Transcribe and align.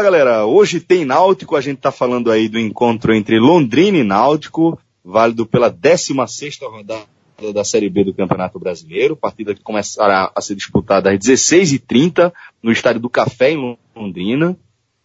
Fala 0.00 0.12
galera, 0.12 0.46
hoje 0.46 0.80
tem 0.80 1.04
Náutico, 1.04 1.54
a 1.56 1.60
gente 1.60 1.76
tá 1.76 1.92
falando 1.92 2.30
aí 2.30 2.48
do 2.48 2.58
encontro 2.58 3.12
entre 3.12 3.38
Londrina 3.38 3.98
e 3.98 4.02
Náutico, 4.02 4.80
válido 5.04 5.44
pela 5.44 5.68
16 5.68 6.58
rodada 6.62 7.04
da 7.52 7.62
Série 7.62 7.90
B 7.90 8.04
do 8.04 8.14
Campeonato 8.14 8.58
Brasileiro, 8.58 9.14
partida 9.14 9.54
que 9.54 9.60
começará 9.60 10.32
a 10.34 10.40
ser 10.40 10.54
disputada 10.54 11.12
às 11.12 11.18
16h30 11.18 12.32
no 12.62 12.72
Estádio 12.72 13.02
do 13.02 13.10
Café 13.10 13.50
em 13.50 13.76
Londrina, 13.94 14.56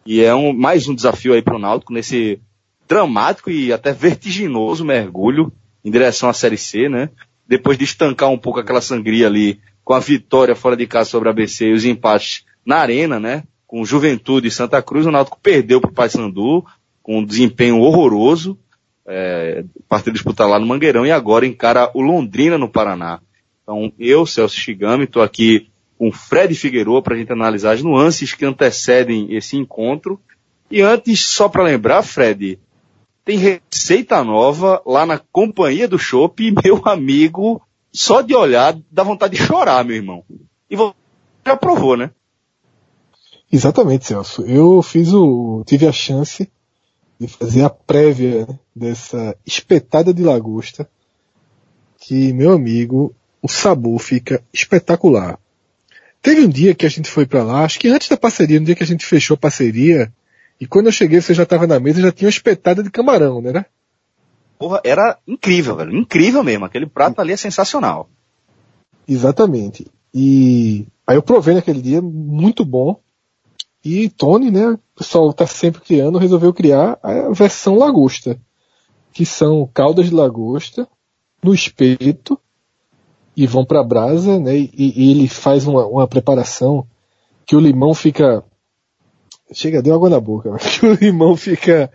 e 0.06 0.22
é 0.22 0.34
um, 0.34 0.54
mais 0.54 0.88
um 0.88 0.96
desafio 0.96 1.34
aí 1.34 1.42
para 1.42 1.58
o 1.58 1.60
Náutico 1.60 1.92
nesse 1.92 2.40
dramático 2.88 3.52
e 3.52 3.74
até 3.74 3.92
vertiginoso 3.92 4.86
mergulho 4.86 5.52
em 5.84 5.92
direção 5.92 6.30
à 6.30 6.34
Série 6.34 6.58
C, 6.58 6.88
né? 6.88 7.10
Depois 7.46 7.78
de 7.78 7.84
estancar 7.84 8.30
um 8.30 8.38
pouco 8.38 8.62
aquela 8.62 8.80
sangria 8.80 9.28
ali 9.28 9.60
com 9.84 9.94
a 9.94 10.00
vitória 10.00 10.56
fora 10.56 10.78
de 10.78 10.88
casa 10.88 11.10
sobre 11.10 11.28
a 11.28 11.32
ABC 11.34 11.66
e 11.66 11.74
os 11.74 11.84
empates 11.84 12.46
na 12.66 12.78
arena, 12.78 13.20
né? 13.20 13.44
Com 13.68 13.84
Juventude 13.84 14.48
e 14.48 14.52
Santa 14.52 14.82
Cruz, 14.82 15.06
o 15.06 15.12
Náutico 15.12 15.40
perdeu 15.42 15.82
para 15.82 15.90
o 15.90 15.94
Paysandu 15.94 16.66
com 17.02 17.20
um 17.20 17.26
desempenho 17.26 17.80
horroroso, 17.80 18.58
é, 19.08 19.64
partida 19.88 20.14
disputada 20.14 20.50
lá 20.50 20.60
no 20.60 20.66
Mangueirão 20.66 21.06
e 21.06 21.12
agora 21.12 21.46
encara 21.46 21.92
o 21.94 22.02
Londrina 22.02 22.58
no 22.58 22.70
Paraná. 22.70 23.20
Então, 23.62 23.92
eu, 24.00 24.26
Celso 24.26 24.56
Shigami, 24.56 25.06
estou 25.06 25.22
aqui 25.22 25.70
com 25.98 26.12
Fred 26.12 26.54
Figueroa 26.56 27.02
para 27.02 27.16
a 27.16 27.18
gente 27.18 27.32
analisar 27.32 27.74
as 27.74 27.82
nuances 27.82 28.34
que 28.34 28.46
antecedem 28.46 29.34
esse 29.36 29.58
encontro. 29.58 30.20
E 30.70 30.82
antes, 30.82 31.26
só 31.26 31.48
para 31.48 31.64
lembrar, 31.64 32.04
Fred, 32.04 32.60
tem 33.24 33.38
receita 33.38 34.24
nova 34.24 34.82
lá 34.86 35.06
na 35.06 35.18
Companhia 35.18 35.88
do 35.88 35.98
Chopp 35.98 36.40
meu 36.64 36.82
amigo, 36.86 37.62
só 37.92 38.22
de 38.22 38.36
olhar, 38.36 38.78
dá 38.92 39.04
vontade 39.04 39.36
de 39.36 39.44
chorar, 39.44 39.84
meu 39.84 39.96
irmão. 39.96 40.24
E 40.70 40.76
você 40.76 40.94
já 41.46 41.56
provou, 41.56 41.96
né? 41.98 42.12
Exatamente, 43.56 44.06
Celso. 44.06 44.42
Eu 44.46 44.82
fiz 44.82 45.14
o, 45.14 45.64
tive 45.66 45.88
a 45.88 45.92
chance 45.94 46.52
de 47.18 47.26
fazer 47.26 47.64
a 47.64 47.70
prévia 47.70 48.46
dessa 48.76 49.34
espetada 49.46 50.14
de 50.14 50.22
lagosta, 50.22 50.90
que, 51.98 52.34
meu 52.34 52.52
amigo, 52.52 53.16
o 53.42 53.48
sabor 53.48 53.98
fica 54.00 54.44
espetacular. 54.52 55.40
Teve 56.22 56.42
um 56.42 56.50
dia 56.50 56.76
que 56.76 56.86
a 56.86 56.90
gente 56.90 57.10
foi 57.10 57.26
para 57.26 57.44
lá, 57.44 57.64
acho 57.64 57.80
que 57.80 57.88
antes 57.88 58.10
da 58.10 58.18
parceria, 58.18 58.60
no 58.60 58.66
dia 58.66 58.76
que 58.76 58.84
a 58.84 58.88
gente 58.88 59.06
fechou 59.06 59.36
a 59.36 59.38
parceria, 59.38 60.12
e 60.60 60.68
quando 60.68 60.88
eu 60.88 60.92
cheguei 60.92 61.22
você 61.22 61.34
já 61.34 61.44
estava 61.44 61.66
na 61.66 61.80
mesa, 61.80 62.02
já 62.02 62.12
tinha 62.12 62.28
uma 62.28 62.32
espetada 62.32 62.84
de 62.84 62.92
camarão, 62.92 63.42
né? 63.42 63.66
Porra, 64.60 64.82
era 64.84 65.18
incrível, 65.26 65.78
velho. 65.78 65.96
Incrível 65.96 66.44
mesmo. 66.44 66.66
Aquele 66.66 66.88
prato 66.88 67.22
ali 67.22 67.32
é 67.32 67.38
sensacional. 67.38 68.10
Exatamente. 69.08 69.88
E 70.14 70.86
aí 71.08 71.16
eu 71.16 71.24
provei 71.24 71.56
naquele 71.56 71.82
dia, 71.82 72.02
muito 72.02 72.66
bom. 72.66 73.00
E 73.86 74.10
Tony, 74.10 74.50
né, 74.50 74.72
o 74.72 74.80
pessoal 74.98 75.32
tá 75.32 75.46
sempre 75.46 75.80
criando, 75.80 76.18
resolveu 76.18 76.52
criar 76.52 76.98
a 77.04 77.30
versão 77.30 77.76
lagosta, 77.76 78.40
que 79.14 79.28
são 79.28 79.70
caldas 79.72 80.08
de 80.10 80.16
lagosta 80.16 80.88
no 81.44 81.54
espeto 81.54 82.40
e 83.38 83.46
vão 83.46 83.64
para 83.64 83.84
brasa, 83.84 84.40
né, 84.40 84.58
e, 84.58 84.72
e, 84.74 85.12
ele 85.12 85.28
faz 85.28 85.68
uma, 85.68 85.86
uma 85.86 86.08
preparação 86.08 86.88
que 87.46 87.56
o 87.56 87.60
limão 87.60 87.94
fica 87.94 88.44
chega, 89.54 89.84
deu 89.84 89.94
água 89.94 90.10
na 90.10 90.20
boca, 90.20 90.58
que 90.58 90.84
o 90.84 90.96
limão 90.96 91.38
fica 91.38 91.92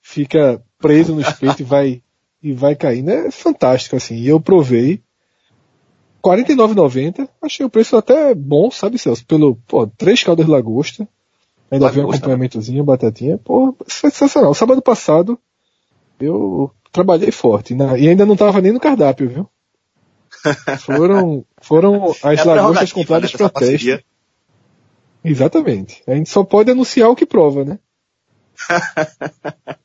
fica 0.00 0.62
preso 0.78 1.14
no 1.14 1.20
espeto 1.20 1.62
e 1.62 1.64
vai 1.64 2.02
e 2.40 2.52
vai 2.52 2.76
caindo. 2.76 3.10
É 3.10 3.30
fantástico 3.30 3.96
assim. 3.96 4.16
E 4.16 4.28
eu 4.28 4.38
provei 4.38 5.02
49,90. 6.22 7.28
Achei 7.42 7.64
o 7.66 7.70
preço 7.70 7.96
até 7.96 8.34
bom, 8.34 8.70
sabe, 8.70 8.98
Celso? 8.98 9.26
Pelo, 9.26 9.56
pô, 9.66 9.86
três 9.86 10.22
caldas 10.22 10.44
de 10.46 10.52
lagosta. 10.52 11.08
Ainda 11.70 11.90
veio 11.90 12.06
um 12.06 12.10
acompanhamentozinho, 12.10 12.84
batatinha. 12.84 13.38
Pô, 13.38 13.76
sensacional. 13.86 14.54
Sábado 14.54 14.80
passado, 14.82 15.38
eu 16.20 16.70
trabalhei 16.92 17.30
forte. 17.30 17.74
Né? 17.74 17.98
E 18.00 18.08
ainda 18.08 18.24
não 18.24 18.36
tava 18.36 18.60
nem 18.60 18.72
no 18.72 18.80
cardápio, 18.80 19.28
viu? 19.28 19.48
Foram, 20.80 21.44
foram 21.62 22.10
as 22.22 22.40
é 22.40 22.44
lagostas 22.44 22.92
compradas 22.92 23.32
né, 23.32 23.38
para 23.38 23.48
teste. 23.48 24.04
Exatamente. 25.24 26.02
A 26.06 26.14
gente 26.14 26.28
só 26.28 26.44
pode 26.44 26.70
anunciar 26.70 27.08
o 27.08 27.16
que 27.16 27.24
prova, 27.24 27.64
né? 27.64 27.78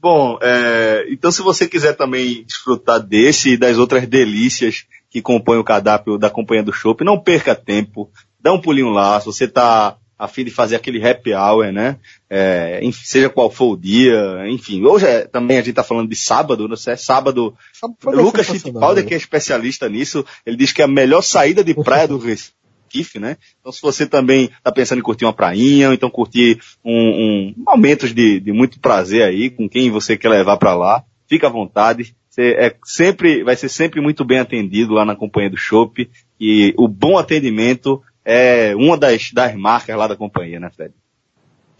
Bom, 0.00 0.38
é, 0.40 1.06
então 1.10 1.32
se 1.32 1.42
você 1.42 1.66
quiser 1.66 1.94
também 1.94 2.44
desfrutar 2.44 3.00
desse 3.00 3.54
e 3.54 3.56
das 3.56 3.76
outras 3.78 4.06
delícias 4.06 4.86
que 5.10 5.20
compõem 5.20 5.58
o 5.58 5.64
cardápio 5.64 6.16
da 6.16 6.30
Companhia 6.30 6.62
do 6.62 6.72
Chopp, 6.72 7.02
não 7.02 7.18
perca 7.18 7.56
tempo 7.56 8.08
dá 8.40 8.52
um 8.52 8.60
pulinho 8.60 8.90
lá, 8.90 9.18
se 9.20 9.26
você 9.26 9.48
tá 9.48 9.96
a 10.18 10.26
fim 10.26 10.44
de 10.44 10.50
fazer 10.50 10.74
aquele 10.74 11.06
happy 11.06 11.32
hour, 11.32 11.70
né? 11.70 11.96
É, 12.28 12.80
seja 12.92 13.30
qual 13.30 13.50
for 13.50 13.74
o 13.74 13.76
dia, 13.76 14.18
enfim. 14.48 14.84
Hoje 14.84 15.06
é, 15.06 15.24
também 15.24 15.58
a 15.58 15.62
gente 15.62 15.76
tá 15.76 15.84
falando 15.84 16.08
de 16.08 16.16
sábado, 16.16 16.66
não 16.66 16.76
sei, 16.76 16.94
é 16.94 16.96
sábado. 16.96 17.54
sábado 17.72 18.20
Lucas 18.20 18.48
Fittipaldi, 18.48 19.04
que 19.04 19.14
é 19.14 19.16
especialista 19.16 19.88
nisso, 19.88 20.24
ele 20.44 20.56
diz 20.56 20.72
que 20.72 20.82
é 20.82 20.86
a 20.86 20.88
melhor 20.88 21.22
saída 21.22 21.62
de 21.62 21.72
praia 21.72 22.08
do 22.08 22.18
Recife, 22.18 23.20
né? 23.20 23.36
Então 23.60 23.70
se 23.70 23.80
você 23.80 24.06
também 24.06 24.50
tá 24.64 24.72
pensando 24.72 24.98
em 24.98 25.02
curtir 25.02 25.24
uma 25.24 25.32
prainha, 25.32 25.88
ou 25.88 25.94
então 25.94 26.10
curtir 26.10 26.58
um, 26.84 27.54
um 27.54 27.54
momentos 27.56 28.12
de, 28.12 28.40
de 28.40 28.50
muito 28.50 28.80
prazer 28.80 29.22
aí 29.22 29.48
com 29.48 29.68
quem 29.68 29.88
você 29.88 30.16
quer 30.16 30.30
levar 30.30 30.56
para 30.56 30.74
lá, 30.74 31.04
fica 31.28 31.46
à 31.46 31.50
vontade. 31.50 32.16
Você 32.28 32.56
é 32.58 32.74
sempre, 32.84 33.44
vai 33.44 33.54
ser 33.54 33.68
sempre 33.68 34.00
muito 34.00 34.24
bem 34.24 34.40
atendido 34.40 34.94
lá 34.94 35.04
na 35.04 35.14
companhia 35.14 35.50
do 35.50 35.56
Chopp 35.56 36.10
e 36.40 36.74
o 36.76 36.88
bom 36.88 37.18
atendimento 37.18 38.02
é 38.30 38.76
uma 38.76 38.98
das, 38.98 39.32
das 39.32 39.54
marcas 39.54 39.96
lá 39.96 40.06
da 40.06 40.14
companhia, 40.14 40.60
né, 40.60 40.68
Fred? 40.68 40.92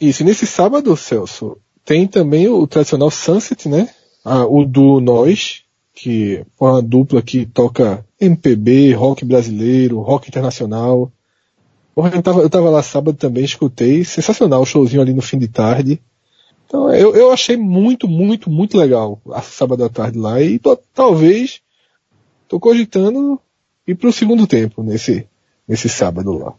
Isso, 0.00 0.22
e 0.22 0.24
nesse 0.24 0.46
sábado, 0.46 0.96
Celso, 0.96 1.58
tem 1.84 2.06
também 2.06 2.48
o 2.48 2.66
tradicional 2.66 3.10
Sunset, 3.10 3.68
né? 3.68 3.90
Ah, 4.24 4.46
o 4.46 4.64
do 4.64 4.98
Nós, 4.98 5.64
que 5.94 6.36
é 6.36 6.44
uma 6.58 6.80
dupla 6.80 7.20
que 7.20 7.44
toca 7.44 8.02
MPB, 8.18 8.94
rock 8.94 9.26
brasileiro, 9.26 10.00
rock 10.00 10.28
internacional. 10.28 11.12
Porra, 11.94 12.12
eu 12.14 12.22
tava, 12.22 12.40
eu 12.40 12.48
tava 12.48 12.70
lá 12.70 12.82
sábado 12.82 13.18
também, 13.18 13.44
escutei, 13.44 14.02
sensacional 14.02 14.62
o 14.62 14.66
showzinho 14.66 15.02
ali 15.02 15.12
no 15.12 15.20
fim 15.20 15.36
de 15.36 15.48
tarde. 15.48 16.00
Então 16.66 16.90
eu, 16.94 17.14
eu 17.14 17.30
achei 17.30 17.58
muito, 17.58 18.08
muito, 18.08 18.48
muito 18.48 18.78
legal 18.78 19.20
a 19.32 19.42
sábado 19.42 19.84
à 19.84 19.90
tarde 19.90 20.18
lá 20.18 20.40
e 20.40 20.58
tô, 20.58 20.74
talvez 20.94 21.60
tô 22.46 22.58
cogitando 22.58 23.38
ir 23.86 23.96
pro 23.96 24.12
segundo 24.12 24.46
tempo 24.46 24.82
nesse, 24.82 25.26
nesse 25.68 25.88
sábado 25.88 26.38
lá. 26.38 26.54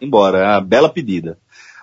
Embora, 0.00 0.56
é 0.56 0.60
bela 0.60 0.88
pedida. 0.88 1.38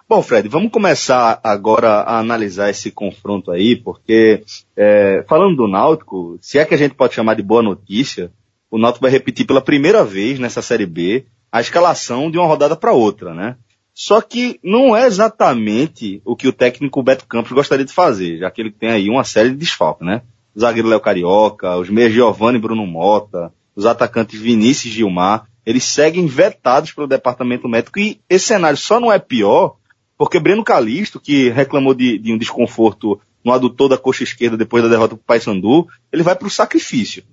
Bom, 0.08 0.22
Fred, 0.22 0.48
vamos 0.48 0.72
começar 0.72 1.40
agora 1.44 2.02
a 2.02 2.20
analisar 2.20 2.70
esse 2.70 2.92
confronto 2.92 3.52
aí, 3.52 3.76
porque 3.76 4.44
é, 4.78 5.26
falando 5.28 5.56
do 5.56 5.68
Náutico, 5.68 6.38
se 6.40 6.60
é 6.60 6.66
que 6.66 6.76
a 6.76 6.78
gente 6.78 6.94
pode 6.94 7.16
chamar 7.16 7.34
de 7.34 7.42
boa 7.42 7.64
notícia, 7.64 8.32
o 8.70 8.78
Náutico 8.78 9.02
vai 9.02 9.12
repetir 9.12 9.48
pela 9.48 9.62
primeira 9.62 10.04
vez 10.06 10.38
nessa 10.38 10.62
Série 10.62 10.86
B 10.86 11.26
a 11.52 11.60
escalação 11.60 12.30
de 12.30 12.38
uma 12.38 12.46
rodada 12.46 12.76
para 12.76 12.94
outra, 12.94 13.34
né? 13.34 13.58
Só 13.96 14.22
que 14.22 14.60
não 14.64 14.96
é 14.96 15.08
exatamente 15.08 16.22
o 16.24 16.36
que 16.36 16.48
o 16.48 16.54
técnico 16.54 17.02
Beto 17.02 17.26
Campos 17.26 17.54
gostaria 17.54 17.86
de 17.86 17.94
fazer, 17.94 18.38
já 18.38 18.52
que 18.52 18.62
ele 18.62 18.72
tem 18.72 18.90
aí 18.90 19.10
uma 19.10 19.24
série 19.24 19.50
de 19.50 19.56
desfalques, 19.56 20.06
né? 20.06 20.22
O 20.54 20.60
zagueiro 20.60 20.88
Léo 20.88 21.00
Carioca, 21.00 21.78
os 21.78 21.90
meias 21.90 22.14
Giovanni 22.14 22.60
e 22.60 22.62
Bruno 22.62 22.86
Mota, 22.86 23.52
os 23.76 23.86
atacantes 23.88 24.40
Vinícius 24.40 24.94
Gilmar 24.94 25.48
eles 25.66 25.84
seguem 25.84 26.28
vetados 26.28 26.92
pelo 26.92 27.08
departamento 27.08 27.68
médico 27.68 28.00
e 28.00 28.20
esse 28.30 28.46
cenário 28.46 28.78
só 28.78 29.00
não 29.00 29.12
é 29.12 29.20
pior 29.20 29.78
porque 30.18 30.40
Breno 30.40 30.64
Calisto, 30.64 31.20
que 31.20 31.50
reclamou 31.50 31.94
de, 31.94 32.18
de 32.18 32.32
um 32.32 32.38
desconforto 32.38 33.20
no 33.44 33.52
adutor 33.52 33.90
da 33.90 33.98
coxa 33.98 34.24
esquerda 34.24 34.58
depois 34.58 34.84
da 34.84 34.90
derrota 34.90 35.16
para 35.16 35.22
o 35.22 35.26
Paysandu, 35.26 35.88
ele 36.12 36.24
vai 36.24 36.36
para 36.36 36.48
o 36.48 36.52
sacrifício. 36.52 37.24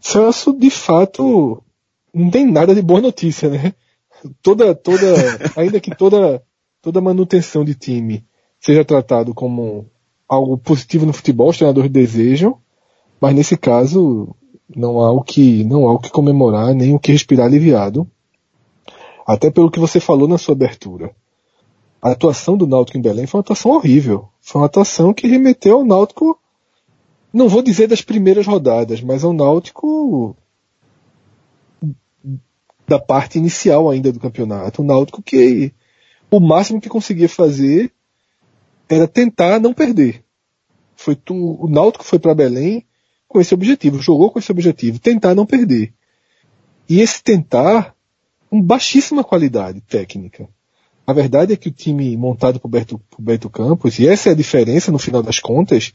Celso, 0.00 0.52
de 0.52 0.70
fato, 0.70 1.62
não 2.14 2.30
tem 2.30 2.46
nada 2.46 2.74
de 2.74 2.82
boa 2.82 3.00
notícia, 3.00 3.48
né? 3.48 3.74
Toda, 4.42 4.74
toda, 4.74 5.06
ainda 5.56 5.80
que 5.80 5.94
toda, 5.94 6.42
toda 6.80 7.00
manutenção 7.00 7.64
de 7.64 7.74
time 7.74 8.24
seja 8.60 8.84
tratado 8.84 9.34
como 9.34 9.90
algo 10.28 10.58
positivo 10.58 11.06
no 11.06 11.12
futebol, 11.12 11.48
os 11.48 11.56
treinadores 11.56 11.90
desejam, 11.90 12.60
mas 13.20 13.34
nesse 13.34 13.56
caso, 13.56 14.34
não 14.74 15.00
há 15.00 15.10
o 15.10 15.22
que, 15.22 15.64
não 15.64 15.88
há 15.88 15.92
o 15.92 15.98
que 15.98 16.10
comemorar, 16.10 16.74
nem 16.74 16.94
o 16.94 16.98
que 16.98 17.12
respirar 17.12 17.46
aliviado. 17.46 18.08
Até 19.26 19.50
pelo 19.50 19.70
que 19.70 19.80
você 19.80 20.00
falou 20.00 20.28
na 20.28 20.38
sua 20.38 20.54
abertura. 20.54 21.14
A 22.00 22.10
atuação 22.10 22.56
do 22.56 22.66
Náutico 22.66 22.96
em 22.96 23.02
Belém 23.02 23.26
foi 23.26 23.38
uma 23.38 23.42
atuação 23.42 23.72
horrível. 23.72 24.28
Foi 24.40 24.60
uma 24.60 24.66
atuação 24.66 25.12
que 25.12 25.26
remeteu 25.26 25.76
ao 25.76 25.84
Náutico, 25.84 26.38
não 27.32 27.48
vou 27.48 27.62
dizer 27.62 27.88
das 27.88 28.02
primeiras 28.02 28.46
rodadas, 28.46 29.02
mas 29.02 29.24
ao 29.24 29.32
Náutico 29.32 30.36
da 32.86 32.98
parte 32.98 33.36
inicial 33.38 33.90
ainda 33.90 34.10
do 34.10 34.20
campeonato. 34.20 34.80
O 34.80 34.84
Náutico 34.84 35.22
que 35.22 35.72
o 36.30 36.40
máximo 36.40 36.80
que 36.80 36.88
conseguia 36.88 37.28
fazer 37.28 37.92
era 38.88 39.06
tentar 39.06 39.60
não 39.60 39.74
perder. 39.74 40.24
Foi 40.96 41.14
tu, 41.14 41.34
o 41.34 41.68
Náutico 41.68 42.04
foi 42.04 42.18
para 42.18 42.34
Belém 42.34 42.87
com 43.28 43.40
esse 43.40 43.54
objetivo, 43.54 44.00
jogou 44.00 44.30
com 44.30 44.38
esse 44.38 44.50
objetivo, 44.50 44.98
tentar 44.98 45.34
não 45.34 45.44
perder. 45.44 45.92
E 46.88 47.00
esse 47.00 47.22
tentar 47.22 47.94
com 48.48 48.60
baixíssima 48.60 49.22
qualidade 49.22 49.80
técnica. 49.82 50.48
A 51.06 51.12
verdade 51.12 51.52
é 51.52 51.56
que 51.56 51.68
o 51.68 51.72
time 51.72 52.16
montado 52.16 52.58
por 52.58 52.68
Beto, 52.68 52.98
por 53.10 53.22
Beto 53.22 53.48
Campos, 53.50 53.98
e 53.98 54.08
essa 54.08 54.30
é 54.30 54.32
a 54.32 54.36
diferença 54.36 54.90
no 54.90 54.98
final 54.98 55.22
das 55.22 55.38
contas, 55.38 55.92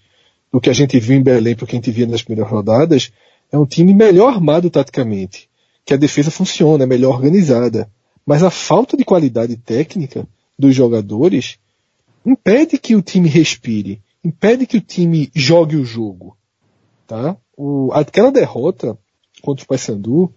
do 0.51 0.61
que 0.61 0.69
a 0.69 0.73
gente 0.73 0.99
viu 0.99 1.17
em 1.17 1.23
Belém 1.23 1.55
para 1.55 1.65
o 1.65 1.67
que 1.67 1.75
a 1.75 1.77
gente 1.77 1.91
via 1.91 2.05
nas 2.05 2.21
primeiras 2.21 2.51
rodadas, 2.51 3.11
é 3.51 3.57
um 3.57 3.65
time 3.65 3.93
melhor 3.93 4.33
armado 4.33 4.69
taticamente, 4.69 5.49
que 5.83 5.93
a 5.93 5.97
defesa 5.97 6.29
funciona, 6.29 6.83
é 6.83 6.87
melhor 6.87 7.15
organizada. 7.15 7.89
Mas 8.25 8.43
a 8.43 8.49
falta 8.49 8.95
de 8.95 9.03
qualidade 9.03 9.57
técnica 9.57 10.27
dos 10.57 10.75
jogadores 10.75 11.57
impede 12.25 12.77
que 12.77 12.95
o 12.95 13.01
time 13.01 13.27
respire, 13.27 14.01
impede 14.23 14.65
que 14.65 14.77
o 14.77 14.81
time 14.81 15.29
jogue 15.35 15.75
o 15.75 15.83
jogo. 15.83 16.37
Tá? 17.07 17.37
O, 17.55 17.91
aquela 17.93 18.31
derrota 18.31 18.97
contra 19.41 19.63
o 19.63 19.67
Paysandu 19.67 20.33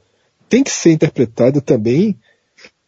tem 0.48 0.62
que 0.62 0.70
ser 0.70 0.92
interpretada 0.92 1.60
também 1.60 2.18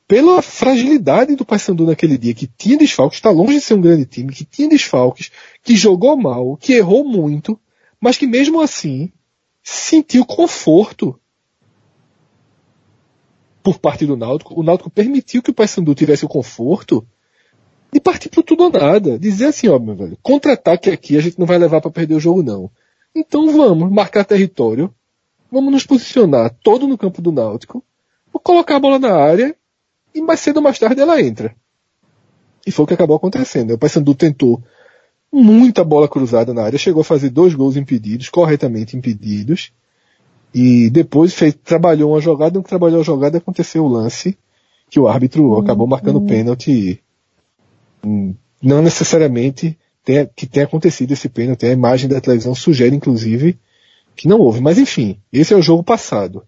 pela 0.07 0.41
fragilidade 0.41 1.37
do 1.37 1.45
Paysandu 1.45 1.85
naquele 1.85 2.17
dia, 2.17 2.33
que 2.33 2.47
tinha 2.47 2.79
desfalques, 2.79 3.19
está 3.19 3.31
longe 3.31 3.55
de 3.55 3.61
ser 3.61 3.75
um 3.75 3.81
grande 3.81 4.07
time, 4.07 4.33
que 4.33 4.45
tinha 4.45 4.69
desfalques, 4.69 5.31
que 5.63 5.77
jogou 5.77 6.17
mal, 6.17 6.57
que 6.57 6.73
errou 6.73 7.05
muito, 7.05 7.61
mas 8.01 8.17
que 8.17 8.27
mesmo 8.27 8.61
assim 8.61 9.13
sentiu 9.63 10.25
conforto 10.25 11.21
por 13.63 13.79
parte 13.79 14.07
do 14.07 14.17
Náutico. 14.17 14.59
O 14.59 14.63
Náutico 14.63 14.89
permitiu 14.89 15.43
que 15.43 15.51
o 15.51 15.55
Paysandu 15.55 15.95
tivesse 15.95 16.25
o 16.25 16.29
conforto 16.29 17.07
de 17.93 18.01
partir 18.01 18.31
pro 18.31 18.43
tudo 18.43 18.65
ou 18.65 18.71
nada. 18.71 19.19
Dizer 19.19 19.47
assim, 19.47 19.69
ó, 19.69 19.79
meu 19.79 19.95
velho, 19.95 20.19
contra-ataque 20.23 20.89
aqui 20.89 21.19
a 21.19 21.21
gente 21.21 21.39
não 21.39 21.47
vai 21.47 21.59
levar 21.59 21.83
para 21.83 21.91
perder 21.91 22.15
o 22.15 22.21
jogo 22.21 22.43
não. 22.43 22.71
Então 23.19 23.50
vamos 23.50 23.91
marcar 23.91 24.25
território, 24.25 24.94
vamos 25.50 25.73
nos 25.73 25.85
posicionar 25.85 26.55
todo 26.62 26.87
no 26.87 26.97
campo 26.97 27.20
do 27.20 27.32
Náutico, 27.32 27.82
vou 28.32 28.41
colocar 28.41 28.76
a 28.76 28.81
bola 28.81 28.97
na 28.97 29.12
área 29.12 29.56
e 30.15 30.20
mais 30.20 30.38
cedo 30.38 30.59
ou 30.59 30.62
mais 30.62 30.79
tarde 30.79 31.00
ela 31.00 31.20
entra. 31.20 31.53
E 32.65 32.70
foi 32.70 32.85
o 32.85 32.87
que 32.87 32.94
acabou 32.94 33.17
acontecendo. 33.17 33.73
O 33.73 33.79
Paysandu 33.79 34.15
tentou 34.15 34.62
muita 35.32 35.82
bola 35.82 36.06
cruzada 36.06 36.55
na 36.55 36.62
área, 36.62 36.79
chegou 36.79 37.00
a 37.00 37.05
fazer 37.05 37.31
dois 37.31 37.55
gols 37.55 37.76
impedidos, 37.76 38.29
corretamente 38.29 38.97
impedidos. 38.97 39.73
E 40.55 40.88
depois 40.88 41.35
fez, 41.35 41.55
trabalhou 41.55 42.12
uma 42.12 42.21
jogada, 42.21 42.62
que 42.62 42.69
trabalhou 42.69 43.00
a 43.00 43.05
jogada 43.05 43.38
aconteceu 43.38 43.85
o 43.85 43.88
lance 43.88 44.38
que 44.88 45.00
o 45.00 45.09
árbitro 45.09 45.44
uhum. 45.44 45.59
acabou 45.59 45.87
marcando 45.88 46.21
pênalti. 46.21 47.03
Hum, 48.05 48.35
não 48.62 48.81
necessariamente 48.81 49.76
que 50.35 50.47
tenha 50.47 50.65
acontecido 50.65 51.13
esse 51.13 51.29
pênalti. 51.29 51.67
A 51.67 51.73
imagem 51.73 52.09
da 52.09 52.21
televisão 52.21 52.55
sugere, 52.55 52.97
inclusive, 52.97 53.59
que 54.17 54.27
não 54.27 54.41
houve. 54.41 54.61
Mas 54.61 54.79
enfim, 54.79 55.19
esse 55.33 55.53
é 55.53 55.57
o 55.57 55.63
jogo 55.63 55.83
passado. 55.83 56.45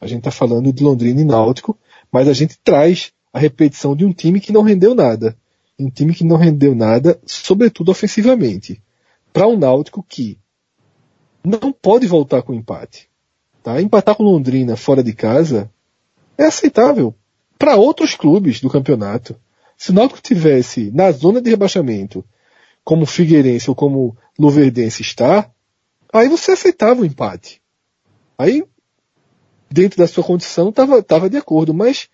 A 0.00 0.06
gente 0.06 0.18
está 0.18 0.30
falando 0.30 0.72
de 0.72 0.82
Londrina 0.82 1.20
e 1.20 1.24
Náutico, 1.24 1.78
mas 2.10 2.28
a 2.28 2.32
gente 2.32 2.58
traz 2.62 3.12
a 3.32 3.38
repetição 3.38 3.96
de 3.96 4.04
um 4.04 4.12
time 4.12 4.40
que 4.40 4.52
não 4.52 4.62
rendeu 4.62 4.94
nada. 4.94 5.36
Um 5.78 5.90
time 5.90 6.14
que 6.14 6.24
não 6.24 6.36
rendeu 6.36 6.74
nada, 6.74 7.18
sobretudo 7.24 7.90
ofensivamente. 7.90 8.82
Para 9.32 9.46
um 9.46 9.56
Náutico 9.56 10.04
que 10.06 10.38
não 11.44 11.72
pode 11.72 12.06
voltar 12.06 12.42
com 12.42 12.54
empate. 12.54 13.08
Tá? 13.62 13.80
Empatar 13.80 14.14
com 14.14 14.22
Londrina 14.22 14.76
fora 14.76 15.02
de 15.02 15.12
casa 15.12 15.70
é 16.36 16.44
aceitável 16.44 17.14
para 17.58 17.76
outros 17.76 18.14
clubes 18.14 18.60
do 18.60 18.68
campeonato. 18.68 19.36
Se 19.76 19.90
o 19.90 19.94
Náutico 19.94 20.20
tivesse 20.20 20.90
na 20.92 21.10
zona 21.10 21.40
de 21.40 21.50
rebaixamento, 21.50 22.24
como 22.84 23.06
Figueirense 23.06 23.70
ou 23.70 23.74
como 23.74 24.16
Luverdense 24.38 25.02
está, 25.02 25.50
aí 26.12 26.28
você 26.28 26.52
aceitava 26.52 27.00
o 27.00 27.04
empate. 27.04 27.60
Aí 28.36 28.64
dentro 29.70 29.98
da 29.98 30.06
sua 30.06 30.22
condição, 30.22 30.68
estava 30.68 31.02
tava 31.02 31.28
de 31.28 31.36
acordo, 31.36 31.74
mas 31.74 32.08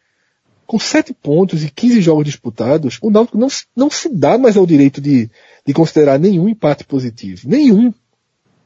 com 0.66 0.78
sete 0.78 1.12
pontos 1.12 1.64
e 1.64 1.70
15 1.70 2.00
jogos 2.00 2.24
disputados, 2.24 2.98
o 3.02 3.10
Náutico 3.10 3.36
não, 3.36 3.48
não 3.76 3.90
se 3.90 4.08
dá 4.08 4.38
mais 4.38 4.56
ao 4.56 4.64
direito 4.64 5.00
de, 5.00 5.28
de 5.66 5.74
considerar 5.74 6.18
nenhum 6.18 6.48
empate 6.48 6.84
positivo. 6.84 7.48
Nenhum. 7.48 7.92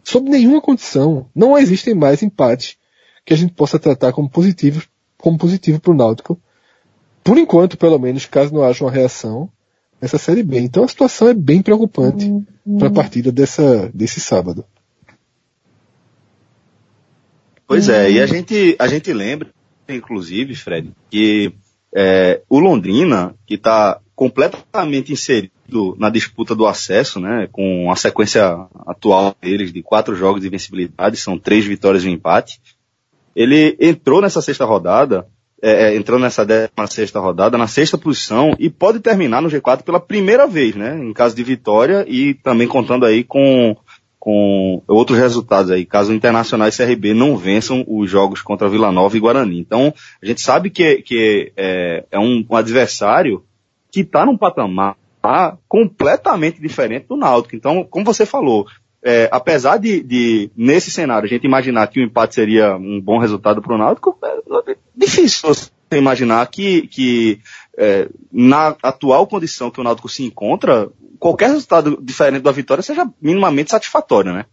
Sob 0.05 0.29
nenhuma 0.29 0.61
condição. 0.61 1.27
Não 1.35 1.57
existem 1.57 1.95
mais 1.95 2.23
empates 2.23 2.77
que 3.25 3.33
a 3.33 3.37
gente 3.37 3.55
possa 3.55 3.79
tratar 3.79 4.13
como 4.13 4.29
positivos 4.29 4.87
como 5.17 5.39
positivo 5.39 5.81
para 5.81 5.93
o 5.93 5.97
Náutico. 5.97 6.39
Por 7.25 7.39
enquanto, 7.39 7.79
pelo 7.79 7.99
menos, 7.99 8.27
caso 8.27 8.53
não 8.53 8.63
haja 8.63 8.85
uma 8.85 8.91
reação 8.91 9.51
nessa 10.05 10.19
Série 10.19 10.43
B. 10.43 10.61
Então 10.61 10.85
a 10.85 10.89
situação 10.89 11.29
é 11.29 11.35
bem 11.35 11.63
preocupante 11.63 12.27
uhum. 12.27 12.45
para 12.79 12.89
a 12.89 12.93
partida 12.93 13.33
dessa, 13.33 13.91
desse 13.95 14.21
sábado. 14.21 14.63
Pois 17.67 17.89
é, 17.89 18.11
e 18.11 18.21
a 18.21 18.27
gente, 18.27 18.77
a 18.79 18.87
gente 18.87 19.11
lembra, 19.15 19.49
inclusive, 19.89 20.55
Fred, 20.55 20.93
que 21.11 21.55
é, 21.97 22.43
o 22.51 22.59
Londrina, 22.59 23.35
que 23.47 23.55
está 23.55 23.99
completamente 24.15 25.11
inserido 25.11 25.97
na 25.99 26.11
disputa 26.11 26.55
do 26.55 26.67
acesso, 26.67 27.19
né, 27.19 27.49
com 27.51 27.91
a 27.91 27.97
sequência 27.97 28.45
atual 28.87 29.35
deles 29.41 29.73
de 29.73 29.83
quatro 29.83 30.15
jogos 30.15 30.43
de 30.43 30.49
invencibilidade, 30.49 31.17
são 31.17 31.39
três 31.39 31.65
vitórias 31.65 32.05
e 32.05 32.09
um 32.09 32.13
empate, 32.13 32.61
ele 33.35 33.75
entrou 33.81 34.21
nessa 34.21 34.43
sexta 34.43 34.67
rodada, 34.67 35.27
é, 35.65 35.95
é 35.95 35.97
entrou 35.97 36.19
nessa 36.19 36.45
décima 36.45 36.87
sexta 36.87 37.19
rodada, 37.19 37.57
na 37.57 37.67
sexta 37.67 37.97
posição, 37.97 38.55
e 38.59 38.69
pode 38.69 39.01
terminar 39.01 39.41
no 39.41 39.49
G4 39.49 39.83
pela 39.83 39.99
primeira 39.99 40.47
vez, 40.47 40.75
né, 40.75 40.99
em 41.03 41.13
caso 41.13 41.35
de 41.35 41.43
vitória, 41.43 42.05
e 42.07 42.35
também 42.35 42.69
contando 42.69 43.07
aí 43.07 43.25
com 43.25 43.75
com 44.25 44.83
outros 44.89 45.19
resultados 45.19 45.71
aí, 45.71 45.85
caso 45.85 46.11
o 46.11 46.15
Internacional 46.15 46.67
e 46.67 46.73
CRB 46.73 47.13
não 47.13 47.37
vençam 47.37 47.85
os 47.87 48.11
jogos 48.11 48.41
contra 48.41 48.71
Vila 48.71 48.91
Nova 48.91 49.15
e 49.15 49.21
Guarani. 49.21 49.61
Então, 49.61 49.93
a 50.23 50.25
gente 50.25 50.41
sabe 50.41 50.71
que, 50.71 51.03
que 51.03 51.53
é, 51.55 52.07
é 52.11 52.19
um, 52.19 52.43
um, 52.49 52.57
adversário 52.57 53.45
que 53.93 54.01
está 54.01 54.25
num 54.25 54.39
patamar 54.39 54.97
completamente 55.69 56.59
diferente 56.59 57.07
do 57.07 57.19
Náutico. 57.19 57.55
Então, 57.55 57.85
como 57.85 58.03
você 58.03 58.25
falou, 58.25 58.67
é, 59.05 59.29
apesar 59.31 59.77
de, 59.77 60.03
de, 60.03 60.51
nesse 60.57 60.91
cenário, 60.91 61.27
a 61.27 61.29
gente 61.29 61.45
imaginar 61.45 61.87
que 61.89 62.01
o 62.01 62.03
empate 62.03 62.35
seria 62.35 62.75
um 62.75 62.99
bom 62.99 63.19
resultado 63.19 63.61
para 63.61 63.75
o 63.75 63.79
Náutico, 63.79 64.19
é, 64.25 64.73
é 64.73 64.77
difícil 64.97 65.47
você 65.47 65.71
imaginar 65.93 66.47
que, 66.47 66.89
que 66.89 67.39
é, 67.77 68.09
na 68.33 68.75
atual 68.83 69.27
condição 69.27 69.71
que 69.71 69.79
o 69.79 69.85
Náutico 69.85 70.09
se 70.09 70.25
encontra, 70.25 70.89
qualquer 71.19 71.51
resultado 71.51 71.99
diferente 72.03 72.43
da 72.43 72.51
vitória 72.51 72.83
seja 72.83 73.07
minimamente 73.21 73.71
satisfatório, 73.71 74.33
né? 74.33 74.47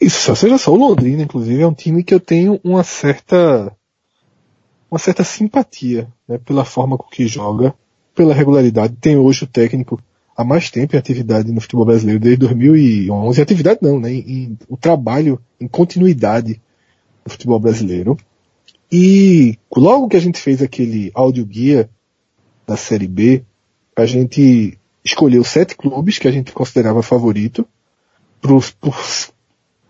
Isso, 0.00 0.36
seja 0.36 0.56
só 0.56 0.72
o 0.72 0.76
Londrina, 0.76 1.22
inclusive, 1.22 1.62
é 1.62 1.66
um 1.66 1.74
time 1.74 2.04
que 2.04 2.14
eu 2.14 2.20
tenho 2.20 2.60
uma 2.62 2.84
certa 2.84 3.74
uma 4.88 5.00
certa 5.00 5.24
simpatia, 5.24 6.06
né, 6.28 6.38
pela 6.38 6.64
forma 6.64 6.96
com 6.96 7.08
que 7.08 7.26
joga, 7.26 7.74
pela 8.14 8.32
regularidade. 8.32 8.94
Tem 9.00 9.16
hoje 9.16 9.42
o 9.42 9.48
técnico 9.48 10.00
há 10.36 10.44
mais 10.44 10.70
tempo 10.70 10.94
em 10.94 10.98
atividade 10.98 11.50
no 11.50 11.60
futebol 11.60 11.86
brasileiro, 11.86 12.20
desde 12.20 12.40
2011. 12.40 13.40
Atividade 13.40 13.80
não, 13.82 13.98
né, 13.98 14.12
em, 14.12 14.18
em, 14.18 14.58
o 14.68 14.76
trabalho 14.76 15.40
em 15.60 15.66
continuidade 15.66 16.60
no 17.24 17.32
futebol 17.32 17.58
brasileiro. 17.58 18.16
E 18.92 19.58
logo 19.74 20.08
que 20.08 20.16
a 20.16 20.20
gente 20.20 20.38
fez 20.38 20.60
aquele 20.60 21.10
áudio 21.14 21.44
guia 21.44 21.88
da 22.66 22.76
Série 22.76 23.08
B, 23.08 23.42
a 23.96 24.04
gente 24.04 24.78
escolheu 25.04 25.42
sete 25.42 25.74
clubes 25.76 26.18
que 26.18 26.28
a 26.28 26.32
gente 26.32 26.52
considerava 26.52 27.02
favorito 27.02 27.66
por, 28.40 28.62
por 28.80 28.96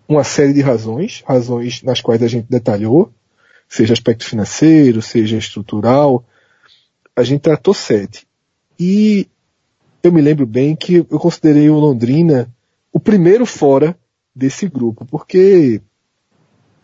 uma 0.09 0.23
série 0.23 0.53
de 0.53 0.61
razões, 0.61 1.23
razões 1.27 1.83
nas 1.83 2.01
quais 2.01 2.23
a 2.23 2.29
gente 2.29 2.47
detalhou, 2.49 3.13
seja 3.69 3.93
aspecto 3.93 4.25
financeiro, 4.25 5.03
seja 5.03 5.37
estrutural, 5.37 6.25
a 7.15 7.23
gente 7.23 7.41
tratou 7.41 7.75
sete. 7.75 8.27
E 8.79 9.27
eu 10.07 10.13
me 10.13 10.21
lembro 10.21 10.47
bem 10.47 10.75
que 10.77 10.97
eu 10.97 11.19
considerei 11.19 11.69
o 11.69 11.79
Londrina 11.79 12.49
o 12.93 13.01
primeiro 13.01 13.45
fora 13.45 13.97
desse 14.35 14.69
grupo, 14.69 15.05
porque 15.05 15.81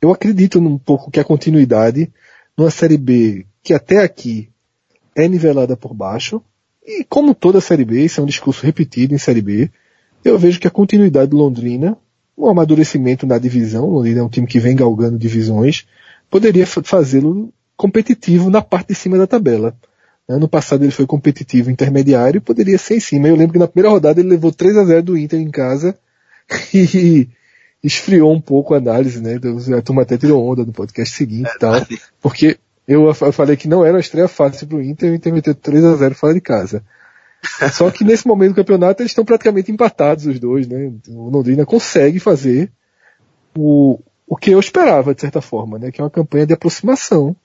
eu 0.01 0.11
acredito 0.11 0.59
um 0.59 0.77
pouco 0.77 1.11
que 1.11 1.21
a 1.21 1.25
continuidade 1.25 2.11
numa 2.57 2.71
Série 2.71 2.99
B 2.99 3.47
que 3.63 3.73
até 3.73 4.03
aqui 4.03 4.51
é 5.15 5.29
nivelada 5.29 5.77
por 5.77 5.95
baixo, 5.95 6.43
e 6.85 7.05
como 7.05 7.35
toda 7.35 7.61
Série 7.61 7.85
B, 7.85 8.05
isso 8.05 8.21
é 8.21 8.25
um 8.25 8.27
discurso 8.27 8.67
repetido 8.67 9.15
em 9.15 9.19
Série 9.19 9.41
B, 9.41 9.71
eu 10.25 10.39
vejo 10.39 10.59
que 10.59 10.67
a 10.67 10.71
continuidade 10.71 11.31
do 11.31 11.37
Londrina, 11.37 11.97
o 12.37 12.49
amadurecimento 12.49 13.27
na 13.27 13.39
divisão, 13.39 13.85
o 13.85 13.93
Londrina 13.93 14.21
é 14.21 14.23
um 14.23 14.29
time 14.29 14.47
que 14.47 14.59
vem 14.59 14.75
galgando 14.75 15.19
divisões, 15.19 15.87
poderia 16.29 16.67
fazê-lo 16.67 17.53
competitivo 17.77 18.51
na 18.51 18.61
parte 18.63 18.89
de 18.89 18.95
cima 18.95 19.17
da 19.17 19.27
tabela. 19.27 19.77
Ano 20.29 20.49
passado 20.49 20.85
ele 20.85 20.93
foi 20.93 21.07
competitivo 21.07 21.71
intermediário 21.71 22.39
e 22.39 22.41
poderia 22.41 22.79
ser 22.79 22.97
em 22.97 23.01
cima. 23.01 23.29
Eu 23.29 23.37
lembro 23.37 23.55
que 23.55 23.59
na 23.59 23.67
primeira 23.67 23.93
rodada 23.93 24.21
ele 24.21 24.29
levou 24.29 24.53
3 24.53 24.77
a 24.77 24.85
0 24.85 25.03
do 25.03 25.19
Inter 25.19 25.41
em 25.41 25.51
casa 25.51 25.99
e 26.73 27.29
esfriou 27.83 28.33
um 28.33 28.41
pouco 28.41 28.75
a 28.75 28.79
análise, 28.79 29.21
né? 29.21 29.39
A 29.77 29.83
turma 29.83 30.03
até 30.03 30.17
tirou 30.17 30.45
onda 30.45 30.65
no 30.65 30.73
podcast 30.73 31.15
seguinte 31.15 31.51
e 31.55 31.59
tal. 31.59 31.75
Porque 32.21 32.57
eu 32.87 33.13
falei 33.15 33.57
que 33.57 33.69
não 33.69 33.85
era 33.85 33.95
uma 33.95 34.01
estreia 34.01 34.29
fácil 34.29 34.67
pro 34.67 34.83
Inter, 34.83 35.11
o 35.11 35.15
Inter 35.15 35.33
meteu 35.33 35.55
3 35.55 35.85
a 35.85 35.97
0 35.97 36.15
fora 36.15 36.35
de 36.35 36.41
casa. 36.41 36.85
Só 37.73 37.91
que 37.91 38.05
nesse 38.05 38.27
momento 38.27 38.53
do 38.53 38.57
campeonato 38.57 39.03
eles 39.03 39.11
estão 39.11 39.25
praticamente 39.25 39.73
empatados 39.73 40.27
os 40.27 40.39
dois, 40.39 40.69
né? 40.69 40.93
O 41.09 41.29
Londrina 41.29 41.67
consegue 41.67 42.21
fazer 42.21 42.71
o, 43.57 43.99
o 44.27 44.37
que 44.37 44.53
eu 44.53 44.61
esperava, 44.61 45.13
de 45.13 45.21
certa 45.21 45.41
forma, 45.41 45.81
né? 45.81 45.91
Que 45.91 46.01
é 46.01 46.05
uma 46.05 46.11
campanha 46.11 46.47
de 46.47 46.55
aproximação 46.55 47.37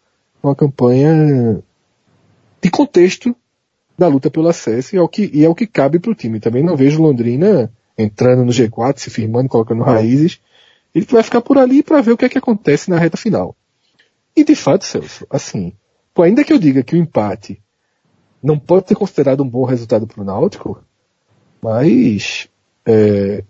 uma 0.42 0.56
campanha 0.56 1.62
de 2.62 2.70
contexto 2.70 3.36
da 3.98 4.08
luta 4.08 4.30
pelo 4.30 4.48
acesso 4.48 4.96
e 4.96 5.00
é 5.00 5.02
o 5.02 5.08
que, 5.08 5.30
e 5.34 5.44
é 5.44 5.50
o 5.50 5.56
que 5.56 5.66
cabe 5.66 6.00
para 6.00 6.12
o 6.12 6.16
time. 6.16 6.40
Também 6.40 6.64
não 6.64 6.76
vejo 6.76 7.02
Londrina 7.02 7.72
entrando 7.98 8.46
no 8.46 8.52
G4, 8.52 9.00
se 9.00 9.10
firmando, 9.10 9.50
colocando 9.50 9.84
raízes. 9.84 10.40
Ele 10.94 11.06
vai 11.06 11.24
ficar 11.24 11.42
por 11.42 11.58
ali 11.58 11.82
para 11.82 12.02
ver 12.02 12.12
o 12.12 12.18
que 12.18 12.26
é 12.26 12.30
que 12.30 12.38
acontece 12.38 12.90
na 12.90 12.98
reta 12.98 13.18
final. 13.18 13.56
E 14.36 14.44
de 14.44 14.56
fato, 14.56 14.86
Celso, 14.86 15.26
assim, 15.30 15.74
pô, 16.14 16.22
ainda 16.22 16.44
que 16.44 16.54
eu 16.54 16.60
diga 16.60 16.84
que 16.84 16.96
o 16.96 16.98
empate 16.98 17.60
não 18.42 18.60
pode 18.60 18.88
ser 18.88 18.96
considerado 18.96 19.42
um 19.42 19.50
bom 19.50 19.64
resultado 19.64 20.06
para 20.06 20.22
o 20.22 20.24
Náutico, 20.24 20.84
mas 21.60 22.48
é, 22.86 23.44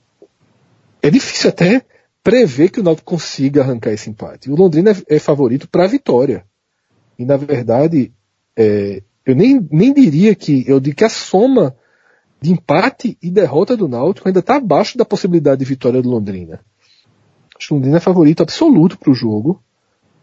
é 1.01 1.09
difícil 1.09 1.49
até 1.49 1.85
prever 2.23 2.69
que 2.69 2.79
o 2.79 2.83
Náutico 2.83 3.11
consiga 3.11 3.61
arrancar 3.61 3.91
esse 3.91 4.09
empate. 4.09 4.49
O 4.49 4.55
Londrina 4.55 4.91
é, 4.91 5.15
é 5.15 5.19
favorito 5.19 5.67
para 5.67 5.83
a 5.83 5.87
vitória. 5.87 6.45
E 7.19 7.25
na 7.25 7.35
verdade, 7.35 8.13
é, 8.57 9.03
eu 9.25 9.35
nem, 9.35 9.65
nem 9.71 9.93
diria 9.93 10.33
que 10.33 10.65
eu 10.67 10.79
digo 10.79 10.95
que 10.95 11.03
a 11.03 11.09
soma 11.09 11.75
de 12.41 12.51
empate 12.51 13.17
e 13.21 13.29
derrota 13.29 13.75
do 13.77 13.87
Náutico 13.87 14.27
ainda 14.27 14.39
está 14.39 14.55
abaixo 14.55 14.97
da 14.97 15.05
possibilidade 15.05 15.59
de 15.59 15.65
vitória 15.65 16.01
do 16.01 16.09
Londrina. 16.09 16.59
O 17.69 17.73
Londrina 17.73 17.97
é 17.97 17.99
favorito 17.99 18.41
absoluto 18.41 18.97
para 18.97 19.11
o 19.11 19.15
jogo. 19.15 19.61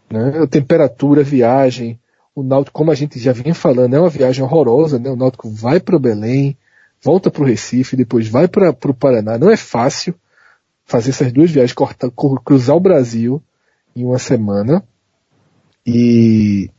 Né? 0.09 0.43
A 0.43 0.47
temperatura, 0.47 1.21
a 1.21 1.23
viagem, 1.23 1.99
o 2.33 2.43
Náutico, 2.43 2.77
como 2.77 2.91
a 2.91 2.95
gente 2.95 3.19
já 3.19 3.31
vinha 3.31 3.53
falando, 3.53 3.93
é 3.95 3.99
uma 3.99 4.09
viagem 4.09 4.43
horrorosa. 4.43 4.97
Né? 4.97 5.09
O 5.09 5.15
Náutico 5.15 5.49
vai 5.49 5.79
para 5.79 5.99
Belém, 5.99 6.57
volta 7.01 7.29
para 7.29 7.43
o 7.43 7.45
Recife, 7.45 7.95
depois 7.95 8.27
vai 8.27 8.47
para 8.47 8.71
o 8.71 8.93
Paraná. 8.93 9.37
Não 9.37 9.49
é 9.49 9.57
fácil 9.57 10.15
fazer 10.85 11.11
essas 11.11 11.31
duas 11.31 11.51
viagens, 11.51 11.73
cortar, 11.73 12.09
cruzar 12.43 12.75
o 12.75 12.81
Brasil 12.81 13.41
em 13.95 14.05
uma 14.05 14.19
semana. 14.19 14.83
E 15.85 16.69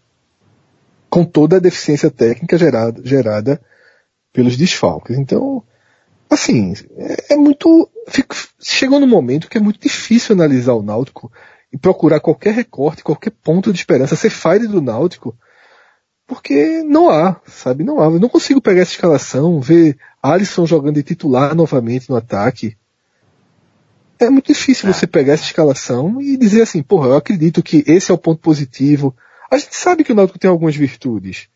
com 1.16 1.24
toda 1.24 1.56
a 1.56 1.60
deficiência 1.60 2.10
técnica 2.10 2.58
gerada, 2.58 3.00
gerada 3.02 3.58
pelos 4.34 4.54
desfalques. 4.54 5.16
Então, 5.16 5.62
assim, 6.28 6.74
é, 6.94 7.32
é 7.32 7.36
muito. 7.36 7.88
Fico, 8.06 8.36
chegou 8.62 9.00
no 9.00 9.06
momento 9.06 9.48
que 9.48 9.56
é 9.56 9.60
muito 9.60 9.80
difícil 9.80 10.34
analisar 10.34 10.74
o 10.74 10.82
Náutico 10.82 11.32
e 11.72 11.78
procurar 11.78 12.20
qualquer 12.20 12.52
recorte, 12.52 13.02
qualquer 13.02 13.30
ponto 13.30 13.72
de 13.72 13.78
esperança, 13.78 14.14
ser 14.14 14.28
fire 14.28 14.66
do 14.66 14.82
Náutico, 14.82 15.34
porque 16.26 16.82
não 16.82 17.08
há, 17.08 17.40
sabe? 17.46 17.82
Não 17.82 17.98
há. 17.98 18.04
Eu 18.04 18.20
não 18.20 18.28
consigo 18.28 18.60
pegar 18.60 18.82
essa 18.82 18.92
escalação, 18.92 19.58
ver 19.58 19.96
Alisson 20.22 20.66
jogando 20.66 20.96
de 20.96 21.02
titular 21.02 21.54
novamente 21.54 22.10
no 22.10 22.16
ataque. 22.16 22.76
É 24.18 24.28
muito 24.28 24.48
difícil 24.52 24.86
é. 24.86 24.92
você 24.92 25.06
pegar 25.06 25.32
essa 25.32 25.44
escalação 25.44 26.20
e 26.20 26.36
dizer 26.36 26.60
assim, 26.60 26.82
porra, 26.82 27.08
eu 27.08 27.16
acredito 27.16 27.62
que 27.62 27.82
esse 27.86 28.10
é 28.10 28.14
o 28.14 28.18
ponto 28.18 28.42
positivo, 28.42 29.16
a 29.50 29.58
gente 29.58 29.76
sabe 29.76 30.04
que 30.04 30.12
o 30.12 30.14
Náutico 30.14 30.38
tem 30.38 30.50
algumas 30.50 30.76
virtudes, 30.76 31.48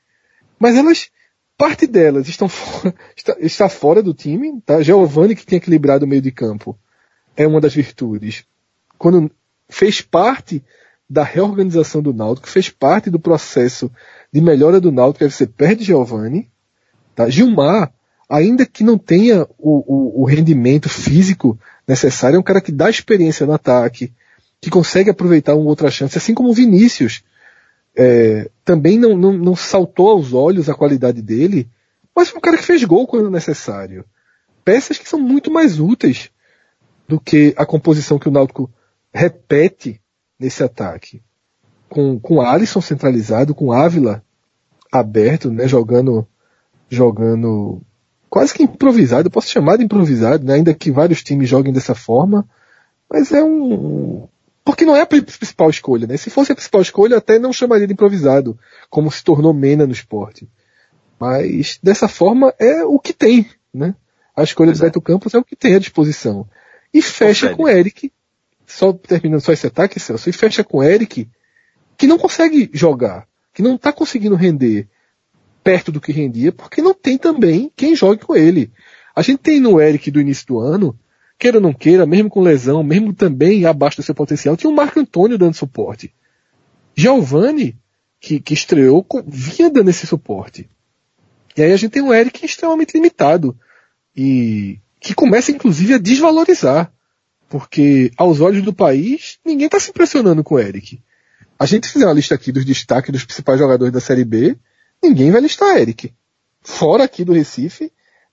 mas 0.58 0.76
elas, 0.76 1.10
parte 1.56 1.86
delas 1.86 2.28
estão 2.28 2.48
fora, 2.48 2.94
está, 3.16 3.36
está 3.40 3.68
fora 3.68 4.02
do 4.02 4.14
time, 4.14 4.60
tá? 4.62 4.82
Giovanni 4.82 5.34
que 5.34 5.46
tem 5.46 5.56
equilibrado 5.56 6.04
o 6.04 6.08
meio 6.08 6.22
de 6.22 6.30
campo 6.30 6.78
é 7.36 7.46
uma 7.46 7.60
das 7.60 7.74
virtudes. 7.74 8.44
Quando 8.98 9.30
fez 9.68 10.00
parte 10.00 10.62
da 11.08 11.24
reorganização 11.24 12.02
do 12.02 12.12
Náutico, 12.12 12.48
fez 12.48 12.68
parte 12.68 13.10
do 13.10 13.18
processo 13.18 13.90
de 14.32 14.40
melhora 14.40 14.80
do 14.80 14.92
Náutico, 14.92 15.24
aí 15.24 15.30
você 15.30 15.46
perde 15.46 15.82
Giovanni, 15.82 16.50
tá? 17.14 17.28
Gilmar, 17.28 17.92
ainda 18.28 18.64
que 18.64 18.84
não 18.84 18.96
tenha 18.96 19.42
o, 19.58 20.20
o, 20.20 20.22
o 20.22 20.24
rendimento 20.24 20.88
físico 20.88 21.58
necessário, 21.86 22.36
é 22.36 22.38
um 22.38 22.44
cara 22.44 22.60
que 22.60 22.70
dá 22.70 22.88
experiência 22.88 23.44
no 23.44 23.52
ataque, 23.52 24.12
que 24.60 24.70
consegue 24.70 25.10
aproveitar 25.10 25.56
uma 25.56 25.68
outra 25.68 25.90
chance, 25.90 26.16
assim 26.16 26.34
como 26.34 26.50
o 26.50 26.54
Vinícius, 26.54 27.24
é, 27.96 28.50
também 28.64 28.98
não, 28.98 29.16
não, 29.16 29.32
não, 29.32 29.56
saltou 29.56 30.10
aos 30.10 30.32
olhos 30.32 30.68
a 30.68 30.74
qualidade 30.74 31.20
dele, 31.20 31.68
mas 32.14 32.28
foi 32.28 32.38
um 32.38 32.42
cara 32.42 32.56
que 32.56 32.64
fez 32.64 32.84
gol 32.84 33.06
quando 33.06 33.30
necessário. 33.30 34.04
Peças 34.64 34.98
que 34.98 35.08
são 35.08 35.18
muito 35.18 35.50
mais 35.50 35.80
úteis 35.80 36.30
do 37.08 37.20
que 37.20 37.54
a 37.56 37.66
composição 37.66 38.18
que 38.18 38.28
o 38.28 38.30
Náutico 38.30 38.70
repete 39.12 40.00
nesse 40.38 40.62
ataque. 40.62 41.22
Com, 41.88 42.20
com 42.20 42.40
Alisson 42.40 42.80
centralizado, 42.80 43.54
com 43.54 43.72
Ávila 43.72 44.22
aberto, 44.92 45.50
né, 45.50 45.66
jogando, 45.66 46.26
jogando 46.88 47.82
quase 48.28 48.54
que 48.54 48.62
improvisado, 48.62 49.26
eu 49.26 49.30
posso 49.30 49.48
chamar 49.48 49.76
de 49.76 49.84
improvisado, 49.84 50.44
né, 50.44 50.54
ainda 50.54 50.72
que 50.72 50.90
vários 50.90 51.22
times 51.22 51.48
joguem 51.48 51.72
dessa 51.72 51.94
forma, 51.94 52.48
mas 53.08 53.32
é 53.32 53.42
um, 53.42 54.28
porque 54.70 54.84
não 54.84 54.94
é 54.94 55.00
a 55.00 55.06
principal 55.06 55.68
escolha, 55.68 56.06
né? 56.06 56.16
Se 56.16 56.30
fosse 56.30 56.52
a 56.52 56.54
principal 56.54 56.80
escolha, 56.80 57.16
até 57.16 57.40
não 57.40 57.52
chamaria 57.52 57.88
de 57.88 57.92
improvisado, 57.92 58.56
como 58.88 59.10
se 59.10 59.24
tornou 59.24 59.52
Mena 59.52 59.84
no 59.84 59.92
esporte. 59.92 60.48
Mas 61.18 61.80
dessa 61.82 62.06
forma 62.06 62.54
é 62.56 62.84
o 62.84 62.96
que 62.96 63.12
tem, 63.12 63.50
né? 63.74 63.96
A 64.34 64.44
escolha 64.44 64.70
do 64.70 64.78
Beto 64.78 65.00
Campos 65.00 65.34
é 65.34 65.38
o 65.38 65.44
que 65.44 65.56
tem 65.56 65.74
à 65.74 65.80
disposição. 65.80 66.48
E 66.94 67.02
fecha 67.02 67.52
com 67.52 67.68
Eric, 67.68 68.12
só 68.64 68.92
terminando 68.92 69.40
só 69.40 69.52
esse 69.52 69.66
ataque, 69.66 69.98
Celso, 69.98 70.30
e 70.30 70.32
fecha 70.32 70.62
com 70.62 70.84
Eric, 70.84 71.28
que 71.98 72.06
não 72.06 72.16
consegue 72.16 72.70
jogar, 72.72 73.26
que 73.52 73.62
não 73.62 73.74
está 73.74 73.92
conseguindo 73.92 74.36
render 74.36 74.88
perto 75.64 75.90
do 75.90 76.00
que 76.00 76.12
rendia, 76.12 76.52
porque 76.52 76.80
não 76.80 76.94
tem 76.94 77.18
também 77.18 77.72
quem 77.74 77.96
jogue 77.96 78.24
com 78.24 78.36
ele. 78.36 78.70
A 79.16 79.22
gente 79.22 79.40
tem 79.40 79.58
no 79.58 79.80
Eric 79.80 80.12
do 80.12 80.20
início 80.20 80.46
do 80.46 80.60
ano 80.60 80.96
queira 81.40 81.56
ou 81.56 81.62
não 81.62 81.72
queira, 81.72 82.04
mesmo 82.04 82.28
com 82.28 82.42
lesão, 82.42 82.82
mesmo 82.82 83.14
também 83.14 83.64
abaixo 83.64 83.96
do 83.96 84.02
seu 84.02 84.14
potencial, 84.14 84.56
tinha 84.56 84.70
o 84.70 84.76
Marco 84.76 85.00
Antônio 85.00 85.38
dando 85.38 85.54
suporte. 85.54 86.12
Giovanni, 86.94 87.78
que, 88.20 88.38
que 88.38 88.52
estreou, 88.52 89.04
vinha 89.26 89.70
dando 89.70 89.88
esse 89.88 90.06
suporte. 90.06 90.68
E 91.56 91.62
aí 91.62 91.72
a 91.72 91.76
gente 91.76 91.92
tem 91.92 92.02
um 92.02 92.12
Eric 92.12 92.44
extremamente 92.44 92.92
limitado. 92.92 93.58
E 94.14 94.78
que 95.00 95.14
começa 95.14 95.50
inclusive 95.50 95.94
a 95.94 95.98
desvalorizar. 95.98 96.92
Porque 97.48 98.12
aos 98.16 98.40
olhos 98.40 98.62
do 98.62 98.72
país, 98.72 99.38
ninguém 99.44 99.66
está 99.66 99.80
se 99.80 99.90
impressionando 99.90 100.44
com 100.44 100.56
o 100.56 100.58
Eric. 100.60 101.02
A 101.58 101.64
gente 101.64 101.88
fizer 101.88 102.04
uma 102.04 102.14
lista 102.14 102.34
aqui 102.34 102.52
dos 102.52 102.64
destaques 102.64 103.10
dos 103.10 103.24
principais 103.24 103.58
jogadores 103.58 103.92
da 103.92 104.00
Série 104.00 104.24
B, 104.24 104.56
ninguém 105.02 105.30
vai 105.30 105.40
listar 105.40 105.76
Eric. 105.78 106.12
Fora 106.60 107.04
aqui 107.04 107.24
do 107.24 107.32
Recife, 107.32 107.90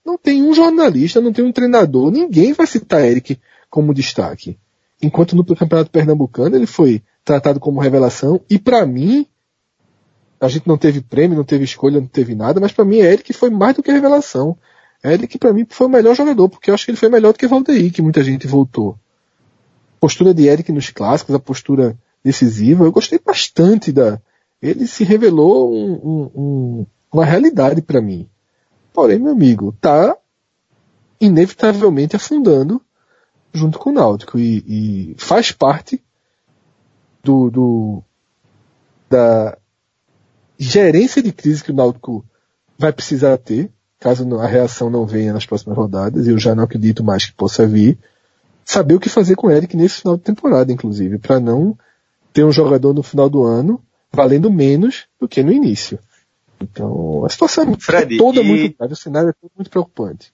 não 0.07 0.17
tem 0.17 0.41
um 0.41 0.53
jornalista, 0.53 1.19
não 1.19 1.33
tem 1.33 1.43
um 1.43 1.51
treinador, 1.51 2.09
ninguém 2.09 2.53
vai 2.53 2.65
citar 2.65 3.03
Eric 3.03 3.37
como 3.69 3.93
destaque. 3.93 4.57
Enquanto 5.03 5.35
no 5.35 5.43
Campeonato 5.43 5.91
Pernambucano 5.91 6.55
ele 6.55 6.65
foi 6.65 7.03
tratado 7.25 7.59
como 7.59 7.81
revelação, 7.81 8.39
e 8.49 8.57
para 8.57 8.85
mim, 8.85 9.27
a 10.39 10.47
gente 10.47 10.65
não 10.65 10.77
teve 10.77 11.01
prêmio, 11.01 11.35
não 11.35 11.43
teve 11.43 11.65
escolha, 11.65 11.99
não 11.99 12.07
teve 12.07 12.33
nada, 12.33 12.61
mas 12.61 12.71
para 12.71 12.85
mim 12.85 12.97
Eric 12.97 13.33
foi 13.33 13.49
mais 13.49 13.75
do 13.75 13.83
que 13.83 13.91
revelação. 13.91 14.57
Eric 15.03 15.37
para 15.37 15.51
mim 15.51 15.65
foi 15.69 15.87
o 15.87 15.89
melhor 15.89 16.15
jogador, 16.15 16.47
porque 16.47 16.69
eu 16.69 16.73
acho 16.73 16.85
que 16.85 16.91
ele 16.91 16.97
foi 16.97 17.09
melhor 17.09 17.33
do 17.33 17.39
que 17.39 17.45
Valdeir, 17.45 17.91
que 17.91 18.01
muita 18.01 18.23
gente 18.23 18.47
voltou. 18.47 18.97
A 19.97 19.99
postura 19.99 20.33
de 20.33 20.47
Eric 20.47 20.71
nos 20.71 20.89
clássicos, 20.89 21.35
a 21.35 21.39
postura 21.39 21.97
decisiva, 22.23 22.85
eu 22.85 22.91
gostei 22.93 23.19
bastante 23.19 23.91
da. 23.91 24.21
Ele 24.61 24.87
se 24.87 25.03
revelou 25.03 25.71
um, 25.71 25.91
um, 25.93 26.31
um, 26.33 26.85
uma 27.11 27.25
realidade 27.25 27.81
para 27.81 28.01
mim. 28.01 28.27
Porém, 28.97 29.19
meu 29.19 29.33
amigo, 29.33 29.71
tá 29.79 30.17
inevitavelmente 31.21 32.15
afundando 32.15 32.81
junto 33.53 33.77
com 33.77 33.91
o 33.91 33.93
Náutico 33.93 34.39
e, 34.39 34.63
e 34.67 35.15
faz 35.19 35.51
parte 35.51 36.03
do, 37.23 37.51
do, 37.51 38.03
da 39.07 39.55
gerência 40.57 41.21
de 41.21 41.31
crise 41.31 41.63
que 41.63 41.69
o 41.69 41.75
Náutico 41.75 42.25
vai 42.75 42.91
precisar 42.91 43.37
ter, 43.37 43.71
caso 43.99 44.35
a 44.39 44.47
reação 44.47 44.89
não 44.89 45.05
venha 45.05 45.31
nas 45.31 45.45
próximas 45.45 45.77
rodadas, 45.77 46.25
e 46.25 46.31
eu 46.31 46.39
já 46.39 46.55
não 46.55 46.63
acredito 46.63 47.03
mais 47.03 47.27
que 47.27 47.33
possa 47.33 47.67
vir, 47.67 47.99
saber 48.65 48.95
o 48.95 48.99
que 48.99 49.09
fazer 49.09 49.35
com 49.35 49.45
o 49.45 49.51
Eric 49.51 49.77
nesse 49.77 50.01
final 50.01 50.17
de 50.17 50.23
temporada, 50.23 50.73
inclusive, 50.73 51.19
para 51.19 51.39
não 51.39 51.77
ter 52.33 52.43
um 52.43 52.51
jogador 52.51 52.95
no 52.95 53.03
final 53.03 53.29
do 53.29 53.43
ano 53.43 53.79
valendo 54.11 54.51
menos 54.51 55.05
do 55.19 55.27
que 55.27 55.43
no 55.43 55.51
início. 55.51 55.99
Então, 56.61 57.23
a 57.25 57.29
situação 57.29 57.71
é 57.71 57.79
Fred, 57.79 58.17
toda 58.17 58.41
e... 58.41 58.43
muito 58.43 58.77
grave, 58.77 58.93
o 58.93 58.97
cenário 58.97 59.29
é 59.29 59.33
todo 59.33 59.51
muito 59.55 59.69
preocupante. 59.69 60.33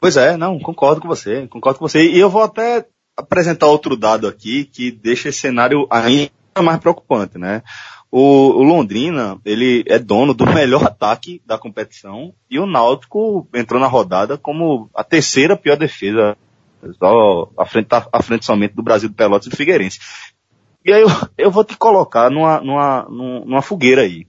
Pois 0.00 0.16
é, 0.16 0.36
não, 0.36 0.58
concordo 0.58 1.00
com 1.00 1.08
você, 1.08 1.46
concordo 1.46 1.78
com 1.78 1.88
você. 1.88 2.06
E 2.10 2.18
eu 2.18 2.28
vou 2.28 2.42
até 2.42 2.86
apresentar 3.16 3.66
outro 3.66 3.96
dado 3.96 4.26
aqui 4.26 4.64
que 4.64 4.90
deixa 4.90 5.28
esse 5.28 5.40
cenário 5.40 5.86
ainda 5.90 6.30
mais 6.62 6.78
preocupante, 6.78 7.38
né? 7.38 7.62
O, 8.10 8.20
o, 8.20 8.62
Londrina, 8.62 9.40
ele 9.44 9.82
é 9.86 9.98
dono 9.98 10.34
do 10.34 10.46
melhor 10.46 10.84
ataque 10.84 11.42
da 11.44 11.58
competição 11.58 12.32
e 12.48 12.60
o 12.60 12.66
Náutico 12.66 13.48
entrou 13.52 13.80
na 13.80 13.88
rodada 13.88 14.38
como 14.38 14.88
a 14.94 15.02
terceira 15.02 15.56
pior 15.56 15.76
defesa, 15.76 16.36
só 16.98 17.50
à 17.58 17.64
frente, 17.64 17.88
à 17.90 18.22
frente 18.22 18.44
somente 18.44 18.74
do 18.74 18.82
Brasil 18.82 19.08
do 19.08 19.14
Pelotas 19.14 19.46
e 19.46 19.50
do 19.50 19.56
Figueirense. 19.56 19.98
E 20.84 20.92
aí 20.92 21.02
eu, 21.02 21.08
eu 21.38 21.50
vou 21.50 21.64
te 21.64 21.76
colocar 21.76 22.30
numa, 22.30 22.60
numa, 22.60 23.06
numa 23.08 23.62
fogueira 23.62 24.02
aí. 24.02 24.26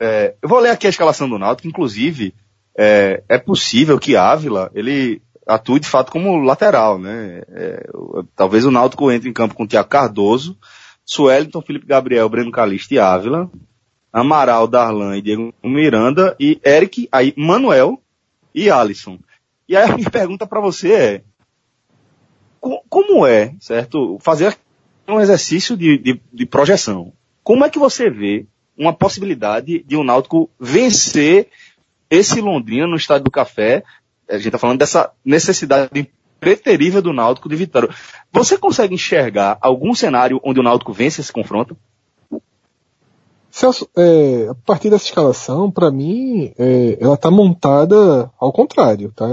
É, 0.00 0.34
eu 0.40 0.48
vou 0.48 0.58
ler 0.58 0.70
aqui 0.70 0.86
a 0.86 0.90
escalação 0.90 1.28
do 1.28 1.38
Náutico, 1.38 1.68
inclusive 1.68 2.34
é, 2.76 3.22
é 3.28 3.38
possível 3.38 3.98
que 3.98 4.16
Ávila 4.16 4.70
ele 4.74 5.20
atue 5.46 5.80
de 5.80 5.88
fato 5.88 6.10
como 6.10 6.42
lateral, 6.42 6.98
né? 6.98 7.42
É, 7.48 7.86
talvez 8.34 8.64
o 8.64 8.70
Náutico 8.70 9.10
entre 9.12 9.28
em 9.28 9.32
campo 9.32 9.54
com 9.54 9.64
o 9.64 9.66
Tiago 9.66 9.88
Cardoso, 9.88 10.56
Sueliton, 11.04 11.60
Felipe 11.60 11.86
Gabriel, 11.86 12.28
Breno 12.28 12.50
Calista 12.50 12.94
e 12.94 12.98
Ávila. 12.98 13.50
Amaral, 14.12 14.66
Darlan 14.66 15.16
e 15.16 15.22
Diego 15.22 15.54
Miranda, 15.62 16.34
e 16.38 16.60
Eric, 16.64 17.08
aí 17.12 17.32
Manuel 17.36 18.02
e 18.54 18.68
Alisson. 18.68 19.18
E 19.68 19.76
aí 19.76 19.88
a 19.88 19.96
minha 19.96 20.10
pergunta 20.10 20.46
para 20.46 20.60
você 20.60 20.92
é, 20.92 21.22
como 22.60 23.26
é, 23.26 23.54
certo, 23.60 24.18
fazer 24.20 24.58
um 25.08 25.20
exercício 25.20 25.76
de, 25.76 25.96
de, 25.96 26.20
de 26.32 26.46
projeção? 26.46 27.12
Como 27.42 27.64
é 27.64 27.70
que 27.70 27.78
você 27.78 28.10
vê 28.10 28.46
uma 28.80 28.94
possibilidade 28.94 29.84
de 29.86 29.94
o 29.94 30.00
um 30.00 30.04
Náutico 30.04 30.48
vencer 30.58 31.48
esse 32.08 32.40
Londrina 32.40 32.86
no 32.86 32.96
Estádio 32.96 33.24
do 33.24 33.30
Café? 33.30 33.84
A 34.26 34.36
gente 34.36 34.46
está 34.46 34.58
falando 34.58 34.78
dessa 34.78 35.12
necessidade 35.22 36.10
preterível 36.40 37.02
do 37.02 37.12
Náutico 37.12 37.48
de 37.48 37.56
vitória. 37.56 37.90
Você 38.32 38.56
consegue 38.56 38.94
enxergar 38.94 39.58
algum 39.60 39.94
cenário 39.94 40.40
onde 40.42 40.58
o 40.58 40.62
Náutico 40.62 40.94
vence 40.94 41.20
esse 41.20 41.30
confronto? 41.30 41.76
Celso, 43.50 43.86
é, 43.98 44.46
a 44.48 44.54
partir 44.54 44.88
dessa 44.88 45.04
escalação, 45.04 45.70
para 45.70 45.90
mim, 45.90 46.54
é, 46.56 46.96
ela 47.00 47.18
tá 47.18 47.30
montada 47.30 48.30
ao 48.38 48.52
contrário, 48.52 49.12
tá? 49.12 49.26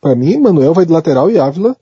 para 0.00 0.14
mim, 0.14 0.38
Manuel 0.38 0.74
vai 0.74 0.86
de 0.86 0.92
lateral 0.92 1.28
e 1.28 1.40
Ávila 1.40 1.76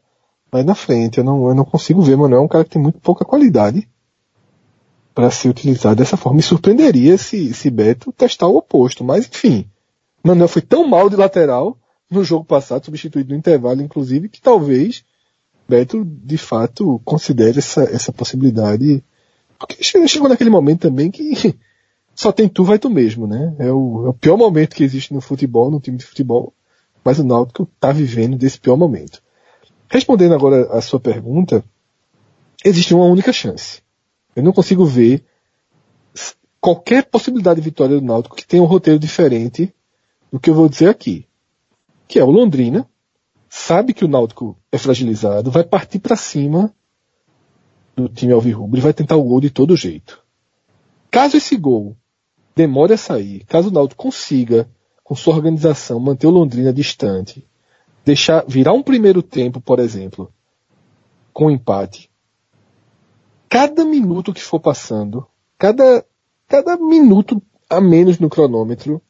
vai 0.50 0.62
na 0.62 0.74
frente. 0.74 1.18
Eu 1.18 1.24
não, 1.24 1.48
eu 1.48 1.54
não 1.54 1.64
consigo 1.64 2.00
ver. 2.00 2.16
Manuel 2.16 2.40
é 2.40 2.44
um 2.44 2.48
cara 2.48 2.64
que 2.64 2.70
tem 2.70 2.80
muito 2.80 2.98
pouca 3.00 3.24
qualidade 3.26 3.86
para 5.16 5.30
ser 5.30 5.48
utilizado 5.48 5.96
dessa 5.96 6.14
forma. 6.14 6.36
Me 6.36 6.42
surpreenderia 6.42 7.16
se, 7.16 7.54
se 7.54 7.70
Beto 7.70 8.12
testar 8.12 8.48
o 8.48 8.58
oposto, 8.58 9.02
mas 9.02 9.26
enfim. 9.26 9.66
Manuel 10.22 10.46
foi 10.46 10.60
tão 10.60 10.86
mal 10.86 11.08
de 11.08 11.16
lateral 11.16 11.78
no 12.10 12.22
jogo 12.22 12.44
passado, 12.44 12.84
substituído 12.84 13.30
no 13.30 13.38
intervalo, 13.38 13.80
inclusive, 13.80 14.28
que 14.28 14.42
talvez 14.42 15.02
Beto 15.66 16.04
de 16.04 16.36
fato 16.36 17.00
considere 17.02 17.60
essa, 17.60 17.84
essa 17.84 18.12
possibilidade 18.12 19.02
porque 19.58 19.82
chegou 19.82 20.28
naquele 20.28 20.50
momento 20.50 20.82
também 20.82 21.10
que 21.10 21.32
só 22.14 22.30
tem 22.30 22.46
tu, 22.46 22.62
vai 22.62 22.78
tu 22.78 22.90
mesmo, 22.90 23.26
né? 23.26 23.56
É 23.58 23.72
o, 23.72 24.08
é 24.08 24.10
o 24.10 24.14
pior 24.14 24.36
momento 24.36 24.76
que 24.76 24.84
existe 24.84 25.14
no 25.14 25.22
futebol, 25.22 25.70
no 25.70 25.80
time 25.80 25.96
de 25.96 26.04
futebol, 26.04 26.52
mas 27.02 27.18
o 27.18 27.24
Náutico 27.24 27.66
tá 27.80 27.90
vivendo 27.90 28.36
desse 28.36 28.60
pior 28.60 28.76
momento. 28.76 29.22
Respondendo 29.88 30.34
agora 30.34 30.70
a 30.76 30.82
sua 30.82 31.00
pergunta, 31.00 31.64
existe 32.62 32.92
uma 32.92 33.06
única 33.06 33.32
chance. 33.32 33.80
Eu 34.36 34.42
não 34.42 34.52
consigo 34.52 34.84
ver 34.84 35.24
qualquer 36.60 37.06
possibilidade 37.06 37.60
de 37.60 37.64
vitória 37.64 37.98
do 37.98 38.04
Náutico 38.04 38.36
que 38.36 38.46
tenha 38.46 38.62
um 38.62 38.66
roteiro 38.66 38.98
diferente 38.98 39.74
do 40.30 40.38
que 40.38 40.50
eu 40.50 40.54
vou 40.54 40.68
dizer 40.68 40.90
aqui. 40.90 41.26
Que 42.06 42.18
é 42.18 42.24
o 42.24 42.30
Londrina, 42.30 42.86
sabe 43.48 43.94
que 43.94 44.04
o 44.04 44.08
Náutico 44.08 44.56
é 44.70 44.76
fragilizado, 44.76 45.50
vai 45.50 45.64
partir 45.64 45.98
para 46.00 46.16
cima 46.16 46.74
do 47.96 48.08
time 48.08 48.32
alvirrubro 48.32 48.78
e 48.78 48.82
vai 48.82 48.92
tentar 48.92 49.16
o 49.16 49.22
gol 49.22 49.40
de 49.40 49.48
todo 49.48 49.74
jeito. 49.74 50.22
Caso 51.10 51.38
esse 51.38 51.56
gol 51.56 51.96
demore 52.54 52.92
a 52.92 52.98
sair, 52.98 53.44
caso 53.46 53.68
o 53.68 53.72
Náutico 53.72 54.02
consiga, 54.02 54.68
com 55.02 55.14
sua 55.14 55.34
organização, 55.34 55.98
manter 55.98 56.26
o 56.26 56.30
Londrina 56.30 56.72
distante, 56.72 57.46
deixar 58.04 58.44
virar 58.46 58.74
um 58.74 58.82
primeiro 58.82 59.22
tempo, 59.22 59.60
por 59.60 59.78
exemplo, 59.78 60.30
com 61.32 61.50
empate, 61.50 62.10
cada 63.48 63.84
minuto 63.84 64.32
que 64.32 64.42
for 64.42 64.60
passando, 64.60 65.26
cada, 65.58 66.04
cada 66.48 66.76
minuto 66.76 67.42
a 67.68 67.80
menos 67.80 68.18
no 68.18 68.28
cronômetro, 68.28 69.00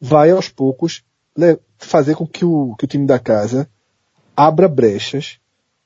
vai 0.00 0.30
aos 0.30 0.48
poucos 0.48 1.02
fazer 1.78 2.14
com 2.16 2.26
que 2.26 2.44
o, 2.44 2.74
que 2.76 2.84
o 2.84 2.88
time 2.88 3.06
da 3.06 3.18
casa 3.18 3.68
abra 4.36 4.68
brechas 4.68 5.38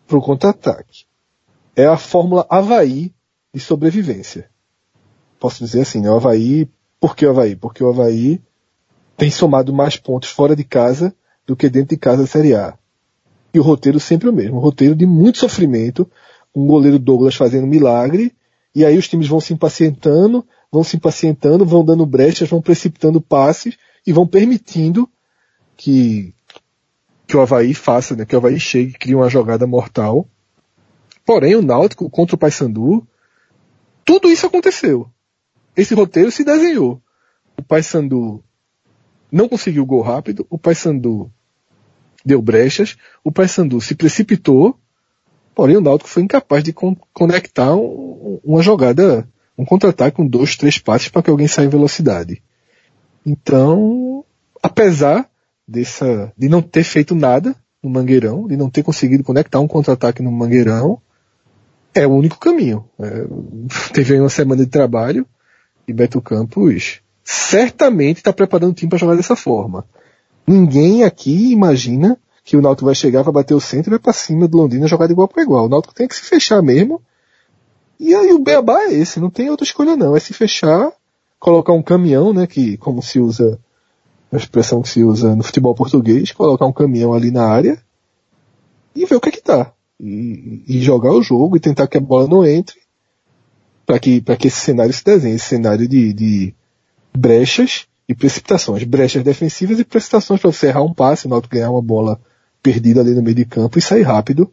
para 0.07 0.19
o 0.19 0.23
contra-ataque 0.23 1.05
é 1.77 1.87
a 1.87 1.97
fórmula 1.97 2.47
Havaí 2.49 3.13
de 3.53 3.61
sobrevivência. 3.61 4.51
Posso 5.39 5.65
dizer 5.65 5.83
assim, 5.83 6.01
né? 6.01 6.11
O 6.11 6.17
Havaí, 6.17 6.69
por 7.01 7.17
que 7.17 7.27
o 7.27 7.31
Havaí? 7.31 7.57
Porque 7.57 7.83
o 7.83 7.89
Havaí 7.89 8.41
tem 9.17 9.31
somado 9.31 9.73
mais 9.73 9.97
pontos 9.97 10.31
fora 10.31 10.55
de 10.55 10.65
casa 10.65 11.15
do 11.47 11.57
que 11.57 11.69
dentro 11.69 11.91
de 11.91 11.97
casa 11.97 12.23
da 12.23 12.29
Série 12.29 12.55
A. 12.55 12.79
E 13.53 13.59
o 13.59 13.63
roteiro 13.63 14.01
sempre 14.01 14.29
o 14.29 14.33
mesmo. 14.33 14.57
Um 14.57 14.61
roteiro 14.61 14.95
de 14.95 15.07
muito 15.07 15.39
sofrimento, 15.39 16.11
o 16.55 16.65
goleiro 16.65 16.99
Douglas 16.99 17.35
fazendo 17.35 17.67
milagre, 17.67 18.33
e 18.75 18.85
aí 18.85 18.97
os 18.97 19.09
times 19.09 19.29
vão 19.29 19.41
se 19.41 19.53
impacientando, 19.53 20.47
vão 20.71 20.83
se 20.83 20.97
impacientando, 20.97 21.65
vão 21.65 21.85
dando 21.85 22.07
brechas, 22.07 22.49
vão 22.49 22.63
precipitando 22.63 23.21
passes 23.21 23.77
e 24.07 24.13
vão 24.13 24.27
permitindo 24.27 25.09
que, 25.77 26.35
que 27.27 27.37
o 27.37 27.41
Havaí 27.41 27.75
faça, 27.75 28.17
né, 28.17 28.25
que 28.25 28.35
o 28.35 28.39
Havaí 28.39 28.59
chegue 28.59 28.91
e 28.91 28.99
crie 28.99 29.15
uma 29.15 29.29
jogada 29.29 29.67
mortal 29.67 30.27
Porém, 31.25 31.55
o 31.55 31.63
Náutico 31.63 32.11
contra 32.11 32.35
o 32.35 32.39
Paysandu, 32.39 33.07
tudo 34.05 34.31
isso 34.31 34.47
aconteceu. 34.47 35.09
Esse 35.77 35.95
roteiro 35.95 36.31
se 36.31 36.45
desenhou. 36.45 37.01
O 37.57 37.63
Paysandu 37.63 38.43
não 39.31 39.49
conseguiu 39.49 39.87
gol 39.87 40.03
rápido, 40.03 40.47
o 40.51 40.59
Paysandu 40.59 41.31
deu 42.25 42.43
brechas, 42.43 42.97
o 43.23 43.31
Paysandu 43.31 43.81
se 43.81 43.95
precipitou, 43.95 44.79
porém 45.55 45.77
o 45.77 45.81
Náutico 45.81 46.11
foi 46.11 46.23
incapaz 46.23 46.63
de 46.63 46.73
con 46.73 46.97
conectar 47.13 47.75
um, 47.75 48.41
uma 48.45 48.63
jogada, 48.63 49.29
um 49.57 49.65
contra-ataque 49.65 50.17
com 50.17 50.27
dois, 50.27 50.57
três 50.57 50.79
passes 50.79 51.09
para 51.09 51.23
que 51.23 51.31
alguém 51.31 51.49
saia 51.49 51.67
em 51.67 51.71
velocidade. 51.71 52.43
Então, 53.25 54.25
apesar 54.63 55.29
dessa, 55.67 56.33
de 56.37 56.49
não 56.49 56.61
ter 56.61 56.85
feito 56.85 57.15
nada 57.15 57.55
no 57.83 57.91
Mangueirão, 57.91 58.47
de 58.47 58.57
não 58.57 58.71
ter 58.71 58.83
conseguido 58.83 59.25
conectar 59.25 59.61
um 59.61 59.69
contra-ataque 59.69 60.23
no 60.23 60.33
Mangueirão, 60.33 61.01
é 61.95 62.07
o 62.07 62.11
único 62.11 62.39
caminho. 62.39 62.85
É, 62.99 63.27
teve 63.93 64.15
aí 64.15 64.21
uma 64.21 64.29
semana 64.29 64.65
de 64.65 64.71
trabalho 64.71 65.27
e 65.87 65.93
Beto 65.93 66.21
Campos 66.21 67.01
certamente 67.25 68.19
está 68.19 68.33
preparando 68.33 68.71
o 68.71 68.75
time 68.75 68.91
para 68.91 68.99
jogar 68.99 69.17
dessa 69.17 69.37
forma. 69.37 69.85
Ninguém 70.47 71.05
aqui 71.05 71.53
imagina 71.53 72.19
que 72.45 72.57
o 72.57 72.63
Náutico 72.63 72.87
vai 72.87 72.95
chegar, 72.95 73.23
vai 73.23 73.33
bater 73.33 73.55
o 73.55 73.61
centro 73.61 73.91
e 73.91 73.93
vai 73.93 73.99
para 73.99 74.13
cima 74.13 74.49
do 74.49 74.57
Londrina 74.57 74.87
jogar 74.87 75.07
de 75.07 75.13
igual 75.13 75.29
para 75.29 75.43
igual. 75.43 75.67
O 75.67 75.69
Náutico 75.69 75.95
tem 75.95 76.09
que 76.09 76.17
se 76.17 76.23
fechar 76.23 76.63
mesmo. 76.63 77.01
E 78.01 78.15
aí 78.15 78.33
o 78.33 78.39
beabá 78.39 78.83
é 78.83 78.95
esse, 78.95 79.21
não 79.21 79.31
tem 79.31 79.49
outra 79.49 79.65
escolha 79.65 79.97
não. 79.97 80.17
É 80.17 80.21
se 80.21 80.33
fechar, 80.33 80.93
colocar 81.39 81.73
um 81.73 81.83
caminhão, 81.83 82.33
né, 82.33 82.47
que 82.47 82.77
como 82.79 83.03
se 83.03 83.21
usa, 83.21 83.59
a 84.33 84.37
expressão 84.37 84.83
que 84.83 84.89
se 84.89 85.05
usa 85.05 85.37
no 85.37 85.43
futebol 85.45 85.75
português, 85.75 86.33
colocar 86.33 86.67
um 86.67 86.73
caminhão 86.73 87.13
ali 87.13 87.31
na 87.31 87.47
área 87.47 87.81
e 88.95 89.07
ver 89.07 89.15
o 89.15 89.21
que 89.21 89.29
é 89.29 89.33
que 89.33 89.43
tá 89.43 89.73
e, 90.03 90.65
e 90.67 90.81
jogar 90.81 91.13
o 91.13 91.23
jogo 91.23 91.57
e 91.57 91.61
tentar 91.61 91.87
que 91.87 91.97
a 91.97 92.01
bola 92.01 92.27
não 92.27 92.45
entre 92.45 92.81
para 93.87 93.99
que, 94.01 94.21
para 94.21 94.37
que 94.37 94.49
esse 94.49 94.61
cenário 94.61 94.93
se 94.93 95.05
desenhe, 95.05 95.37
esse 95.37 95.47
cenário 95.47 95.87
de, 95.87 96.13
de 96.13 96.55
brechas 97.15 97.87
e 98.09 98.15
precipitações, 98.15 98.83
brechas 98.85 99.23
defensivas 99.23 99.79
e 99.79 99.85
precipitações 99.85 100.41
para 100.41 100.51
você 100.53 100.69
errar 100.69 100.83
um 100.83 100.93
passe, 100.93 101.29
o 101.29 101.43
ganhar 101.43 101.71
uma 101.71 101.83
bola 101.83 102.21
perdida 102.63 103.01
ali 103.01 103.15
no 103.15 103.23
meio 103.23 103.35
de 103.35 103.45
campo 103.45 103.79
e 103.79 103.83
sair 103.83 104.03
rápido 104.03 104.53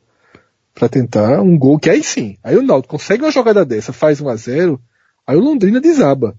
para 0.74 0.90
tentar 0.90 1.42
um 1.42 1.58
gol 1.58 1.78
que 1.78 1.90
aí 1.90 2.04
sim, 2.04 2.38
aí 2.44 2.58
o 2.58 2.64
Náutico 2.64 2.96
consegue 2.96 3.24
uma 3.24 3.32
jogada 3.32 3.66
dessa, 3.66 3.92
faz 3.92 4.22
1 4.22 4.30
a 4.30 4.36
0 4.36 4.82
aí 5.28 5.36
o 5.36 5.42
Londrina 5.42 5.80
desaba. 5.80 6.36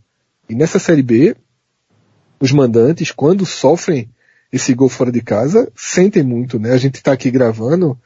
E 0.48 0.54
nessa 0.54 0.78
Série 0.78 1.02
B, 1.02 1.37
os 2.40 2.50
mandantes, 2.50 3.12
quando 3.12 3.46
sofrem 3.46 4.09
esse 4.52 4.74
gol 4.74 4.88
fora 4.88 5.12
de 5.12 5.20
casa, 5.20 5.70
sentem 5.76 6.24
muito, 6.24 6.59
né? 6.59 6.72
A 6.72 6.76
gente 6.76 6.96
está 6.96 7.12
aqui 7.12 7.30
gravando, 7.30 7.96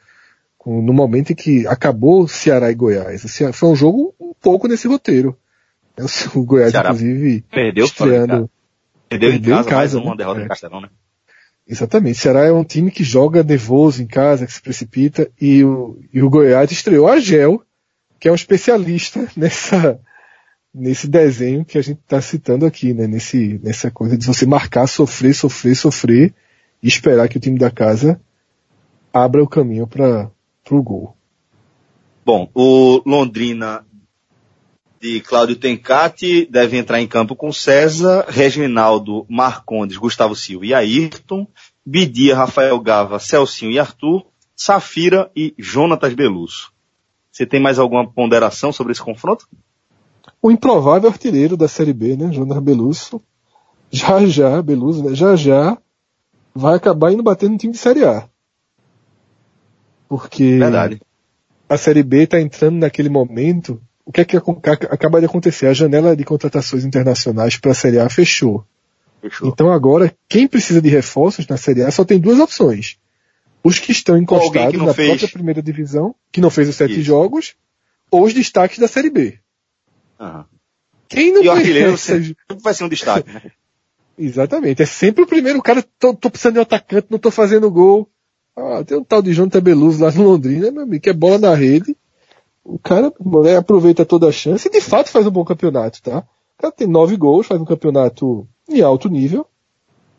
no 0.63 0.93
momento 0.93 1.31
em 1.31 1.35
que 1.35 1.65
acabou 1.65 2.27
Ceará 2.27 2.69
e 2.69 2.75
Goiás. 2.75 3.25
Foi 3.53 3.69
um 3.69 3.75
jogo 3.75 4.13
um 4.19 4.33
pouco 4.33 4.67
nesse 4.67 4.87
roteiro. 4.87 5.35
O 6.35 6.43
Goiás, 6.43 6.71
Ceará 6.71 6.89
inclusive, 6.89 7.43
perdeu 7.49 7.85
estreando. 7.85 8.49
Perdeu, 9.07 9.31
perdeu 9.31 9.55
em 9.55 9.57
casa, 9.57 9.67
em 9.67 9.71
casa 9.71 9.99
uma 9.99 10.11
né? 10.11 10.17
derrota 10.17 10.41
é. 10.41 10.47
Castelão, 10.47 10.81
né? 10.81 10.89
Exatamente. 11.67 12.19
Ceará 12.19 12.45
é 12.45 12.51
um 12.51 12.63
time 12.63 12.91
que 12.91 13.03
joga 13.03 13.43
nervoso 13.43 14.01
em 14.01 14.07
casa, 14.07 14.45
que 14.45 14.53
se 14.53 14.61
precipita, 14.61 15.29
e 15.39 15.63
o, 15.63 15.99
e 16.13 16.21
o 16.21 16.29
Goiás 16.29 16.71
estreou 16.71 17.07
a 17.07 17.19
Gel, 17.19 17.61
que 18.19 18.27
é 18.27 18.31
um 18.31 18.35
especialista 18.35 19.27
nessa, 19.35 19.99
nesse 20.73 21.07
desenho 21.07 21.65
que 21.65 21.77
a 21.77 21.81
gente 21.81 21.99
está 21.99 22.21
citando 22.21 22.65
aqui, 22.65 22.93
né? 22.93 23.07
Nesse, 23.07 23.59
nessa 23.63 23.89
coisa 23.89 24.17
de 24.17 24.25
você 24.25 24.45
marcar, 24.45 24.87
sofrer, 24.87 25.33
sofrer, 25.33 25.75
sofrer, 25.75 26.33
e 26.83 26.87
esperar 26.87 27.27
que 27.27 27.37
o 27.37 27.39
time 27.39 27.57
da 27.57 27.71
casa 27.71 28.21
abra 29.11 29.41
o 29.41 29.47
caminho 29.47 29.87
para 29.87 30.29
pro 30.63 30.83
gol. 30.83 31.15
Bom, 32.25 32.49
o 32.53 33.01
Londrina 33.05 33.85
de 35.05 35.21
Cláudio 35.21 35.55
Tencati 35.55 36.47
deve 36.49 36.77
entrar 36.77 36.99
em 36.99 37.07
campo 37.07 37.35
com 37.35 37.53
César, 37.53 38.25
Reginaldo, 38.27 39.23
Marcondes, 39.29 39.97
Gustavo 39.97 40.35
Silva 40.35 40.65
e 40.65 40.73
Ayrton, 40.73 41.45
Bidia, 41.85 42.35
Rafael 42.35 42.79
Gava, 42.79 43.19
Celcinho 43.19 43.71
e 43.71 43.77
Arthur, 43.77 44.25
Safira 44.55 45.29
e 45.35 45.53
Jonatas 45.59 46.15
Belusso. 46.15 46.73
Você 47.31 47.45
tem 47.45 47.59
mais 47.59 47.77
alguma 47.77 48.09
ponderação 48.09 48.71
sobre 48.71 48.93
esse 48.93 49.01
confronto? 49.01 49.47
O 50.41 50.49
improvável 50.49 51.07
artilheiro 51.07 51.55
da 51.55 51.67
Série 51.67 51.93
B, 51.93 52.17
né, 52.17 52.31
Jonas 52.31 52.57
Belusso, 52.63 53.21
já 53.91 54.25
já, 54.25 54.59
Belusso, 54.59 55.03
né, 55.03 55.13
já 55.13 55.35
já 55.35 55.77
vai 56.53 56.77
acabar 56.77 57.11
indo 57.11 57.21
bater 57.21 57.47
no 57.47 57.59
time 57.59 57.73
de 57.73 57.79
Série 57.79 58.03
A. 58.03 58.27
Porque 60.09 60.57
Verdade. 60.57 60.99
a 61.69 61.77
Série 61.77 62.01
B 62.01 62.23
está 62.23 62.41
entrando 62.41 62.77
naquele 62.77 63.09
momento 63.09 63.79
o 64.05 64.11
que 64.11 64.21
é 64.21 64.25
que 64.25 64.37
acaba 64.37 65.19
de 65.19 65.25
acontecer? 65.25 65.65
A 65.65 65.73
janela 65.73 66.15
de 66.15 66.23
contratações 66.23 66.85
internacionais 66.85 67.57
para 67.57 67.71
a 67.71 67.75
Série 67.75 67.99
A 67.99 68.07
fechou. 68.07 68.63
fechou. 69.19 69.49
Então 69.49 69.71
agora, 69.71 70.15
quem 70.29 70.47
precisa 70.47 70.79
de 70.81 70.89
reforços 70.89 71.47
na 71.47 71.57
Série 71.57 71.81
A 71.81 71.89
só 71.89 72.05
tem 72.05 72.19
duas 72.19 72.39
opções. 72.39 72.97
Os 73.63 73.79
que 73.79 73.91
estão 73.91 74.15
encostados 74.15 74.79
que 74.79 74.85
na 74.85 74.93
fez... 74.93 75.09
própria 75.09 75.29
primeira 75.29 75.61
divisão, 75.61 76.13
que 76.31 76.39
não 76.39 76.51
fez 76.51 76.69
os 76.69 76.75
sete 76.75 76.93
Isso. 76.93 77.01
jogos, 77.01 77.55
ou 78.11 78.23
os 78.23 78.33
destaques 78.33 78.77
da 78.77 78.87
Série 78.87 79.09
B. 79.09 79.39
Uhum. 80.19 80.43
Quem 81.09 81.33
não 81.33 81.43
e 81.43 81.47
o 81.47 81.51
artilheiro 81.51 81.97
sempre 81.97 82.35
vai 82.61 82.73
ser 82.75 82.83
um 82.83 82.89
destaque, 82.89 83.31
né? 83.31 83.41
Exatamente. 84.17 84.83
É 84.83 84.85
sempre 84.85 85.23
o 85.23 85.27
primeiro 85.27 85.61
cara, 85.61 85.83
tô, 85.99 86.13
tô 86.13 86.29
precisando 86.29 86.53
de 86.53 86.59
um 86.59 86.63
atacante, 86.63 87.07
não 87.09 87.17
tô 87.17 87.31
fazendo 87.31 87.69
gol. 87.71 88.09
Ah, 88.55 88.83
tem 88.85 88.97
um 88.97 89.03
tal 89.03 89.21
de 89.21 89.33
Jonathan 89.33 89.61
Beluso 89.61 90.03
lá 90.03 90.11
no 90.11 90.23
Londrina, 90.23 90.71
meu 90.71 90.83
amigo, 90.83 91.01
que 91.01 91.09
é 91.09 91.13
bola 91.13 91.37
na 91.37 91.53
rede. 91.53 91.97
O 92.65 92.79
cara 92.79 93.13
né, 93.43 93.57
aproveita 93.57 94.03
toda 94.03 94.27
a 94.27 94.31
chance 94.31 94.67
e 94.67 94.71
de 94.71 94.81
fato 94.81 95.11
faz 95.11 95.27
um 95.27 95.31
bom 95.31 95.45
campeonato, 95.45 96.01
tá? 96.01 96.25
O 96.57 96.61
cara 96.61 96.73
tem 96.73 96.87
nove 96.87 97.15
gols, 97.15 97.45
faz 97.45 97.61
um 97.61 97.65
campeonato 97.65 98.47
em 98.67 98.81
alto 98.81 99.07
nível. 99.07 99.45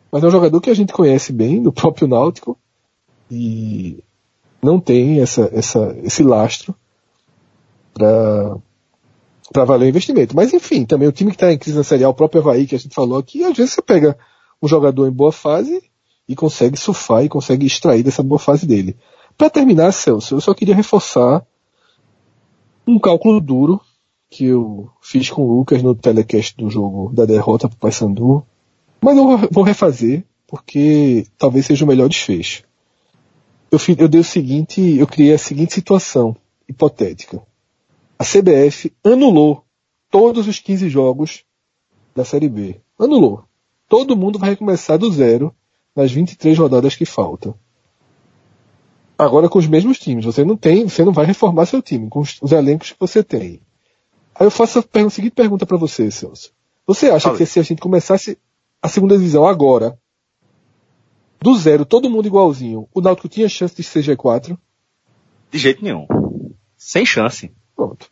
Mas 0.09 0.23
é 0.23 0.27
um 0.27 0.31
jogador 0.31 0.61
que 0.61 0.69
a 0.69 0.73
gente 0.73 0.93
conhece 0.93 1.33
bem, 1.33 1.61
do 1.61 1.73
próprio 1.73 2.07
Náutico. 2.07 2.57
E 3.29 4.01
não 4.63 4.79
tem 4.79 5.19
essa, 5.19 5.49
essa, 5.53 5.93
esse 6.01 6.23
lastro 6.23 6.73
para 7.93 8.55
para 9.51 9.63
valer 9.63 9.85
o 9.85 9.89
investimento. 9.89 10.35
Mas 10.35 10.53
enfim, 10.53 10.85
também 10.85 11.07
o 11.07 11.11
time 11.11 11.31
que 11.31 11.37
está 11.37 11.51
em 11.51 11.57
crise 11.57 11.77
na 11.77 11.83
Série 11.83 12.03
A, 12.03 12.09
o 12.09 12.13
próprio 12.13 12.41
Havaí 12.41 12.67
que 12.67 12.75
a 12.75 12.79
gente 12.79 12.93
falou 12.93 13.17
aqui, 13.17 13.43
às 13.45 13.55
vezes 13.55 13.73
você 13.73 13.81
pega 13.81 14.17
um 14.61 14.67
jogador 14.67 15.07
em 15.07 15.11
boa 15.11 15.31
fase 15.31 15.81
e 16.27 16.35
consegue 16.35 16.77
surfar 16.77 17.23
e 17.23 17.29
consegue 17.29 17.65
extrair 17.65 18.03
dessa 18.03 18.21
boa 18.21 18.39
fase 18.39 18.65
dele. 18.65 18.97
Para 19.37 19.49
terminar, 19.49 19.93
Celso, 19.93 20.35
eu 20.35 20.41
só 20.41 20.53
queria 20.53 20.75
reforçar 20.75 21.45
um 22.87 22.99
cálculo 22.99 23.39
duro 23.41 23.81
que 24.29 24.45
eu 24.45 24.89
fiz 25.01 25.29
com 25.29 25.43
o 25.43 25.57
Lucas 25.57 25.83
no 25.83 25.95
telecast 25.95 26.55
do 26.57 26.69
jogo 26.69 27.11
da 27.13 27.25
derrota 27.25 27.67
para 27.67 27.75
o 27.75 27.79
Paysandu, 27.79 28.45
mas 29.01 29.17
eu 29.17 29.37
vou 29.51 29.63
refazer 29.63 30.23
porque 30.47 31.27
talvez 31.37 31.65
seja 31.65 31.83
o 31.83 31.87
melhor 31.87 32.07
desfecho. 32.07 32.63
Eu, 33.69 33.79
eu 33.97 34.07
dei 34.07 34.21
o 34.21 34.23
seguinte, 34.23 34.81
eu 34.97 35.05
criei 35.05 35.33
a 35.33 35.37
seguinte 35.37 35.73
situação 35.73 36.35
hipotética 36.67 37.41
a 38.19 38.23
CBF 38.23 38.91
anulou 39.03 39.63
todos 40.09 40.47
os 40.47 40.59
15 40.59 40.89
jogos 40.89 41.43
da 42.15 42.25
Série 42.25 42.49
B. 42.49 42.81
Anulou. 42.97 43.43
Todo 43.87 44.17
mundo 44.17 44.39
vai 44.39 44.49
recomeçar 44.49 44.97
do 44.97 45.11
zero 45.11 45.53
nas 45.95 46.11
23 46.11 46.57
rodadas 46.57 46.95
que 46.95 47.05
faltam. 47.05 47.53
Agora 49.17 49.49
com 49.49 49.57
os 49.57 49.67
mesmos 49.67 49.97
times. 49.97 50.25
Você 50.25 50.45
não 50.45 50.55
tem, 50.55 50.87
você 50.87 51.03
não 51.03 51.11
vai 51.11 51.25
reformar 51.25 51.65
seu 51.65 51.81
time 51.81 52.07
com 52.09 52.19
os, 52.19 52.37
os 52.41 52.51
elencos 52.51 52.91
que 52.91 52.99
você 52.99 53.23
tem. 53.23 53.61
Aí 54.35 54.45
eu 54.45 54.51
faço 54.51 54.79
a, 54.79 54.99
a 54.99 55.09
seguinte 55.09 55.33
pergunta 55.33 55.65
para 55.65 55.77
você, 55.77 56.11
Celso. 56.11 56.51
Você 56.85 57.09
acha 57.09 57.33
que 57.35 57.45
se 57.45 57.59
a 57.59 57.63
gente 57.63 57.81
começasse 57.81 58.37
a 58.81 58.87
segunda 58.87 59.17
divisão 59.17 59.47
agora, 59.47 59.97
do 61.41 61.55
zero, 61.57 61.85
todo 61.85 62.09
mundo 62.09 62.27
igualzinho, 62.27 62.87
o 62.93 63.01
Náutico 63.01 63.27
tinha 63.27 63.49
chance 63.49 63.75
de 63.75 63.83
ser 63.83 64.03
G4? 64.03 64.57
De 65.51 65.57
jeito 65.57 65.83
nenhum. 65.83 66.07
Sem 66.77 67.05
chance. 67.05 67.51
Pronto. 67.75 68.09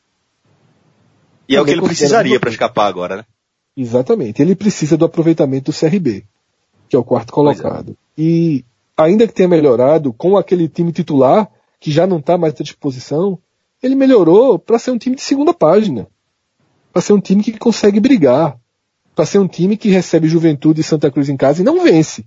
E 1.48 1.56
é 1.56 1.62
o 1.62 1.65
que 1.65 1.72
ele 1.72 1.82
precisaria 1.82 2.39
para 2.39 2.50
escapar 2.50 2.88
agora, 2.88 3.18
né? 3.18 3.26
Exatamente. 3.78 4.41
Ele 4.41 4.56
precisa 4.56 4.98
do 4.98 5.06
aproveitamento 5.06 5.72
do 5.72 5.78
CRB, 5.78 6.26
que 6.89 6.96
é 6.96 7.00
o 7.00 7.04
quarto 7.04 7.30
é. 7.30 7.34
colocado. 7.34 7.91
É. 7.91 8.22
E 8.22 8.65
ainda 8.97 9.27
que 9.27 9.34
tenha 9.34 9.47
melhorado 9.47 10.13
com 10.13 10.38
aquele 10.38 10.67
time 10.67 10.91
titular, 10.91 11.49
que 11.79 11.91
já 11.91 12.08
não 12.08 12.17
está 12.17 12.38
mais 12.38 12.53
à 12.60 12.63
disposição, 12.63 13.39
ele 13.81 13.95
melhorou 13.95 14.58
para 14.58 14.79
ser 14.79 14.91
um 14.91 14.97
time 14.97 15.15
de 15.15 15.21
segunda 15.21 15.53
página. 15.53 16.08
Para 16.91 17.01
ser 17.01 17.13
um 17.13 17.19
time 17.19 17.43
que 17.43 17.58
consegue 17.58 17.99
brigar. 17.99 18.58
Para 19.13 19.25
ser 19.25 19.39
um 19.39 19.47
time 19.47 19.77
que 19.77 19.89
recebe 19.89 20.27
Juventude 20.27 20.81
e 20.81 20.84
Santa 20.84 21.12
Cruz 21.12 21.29
em 21.29 21.38
casa 21.38 21.62
e 21.62 21.65
não 21.65 21.84
vence. 21.84 22.25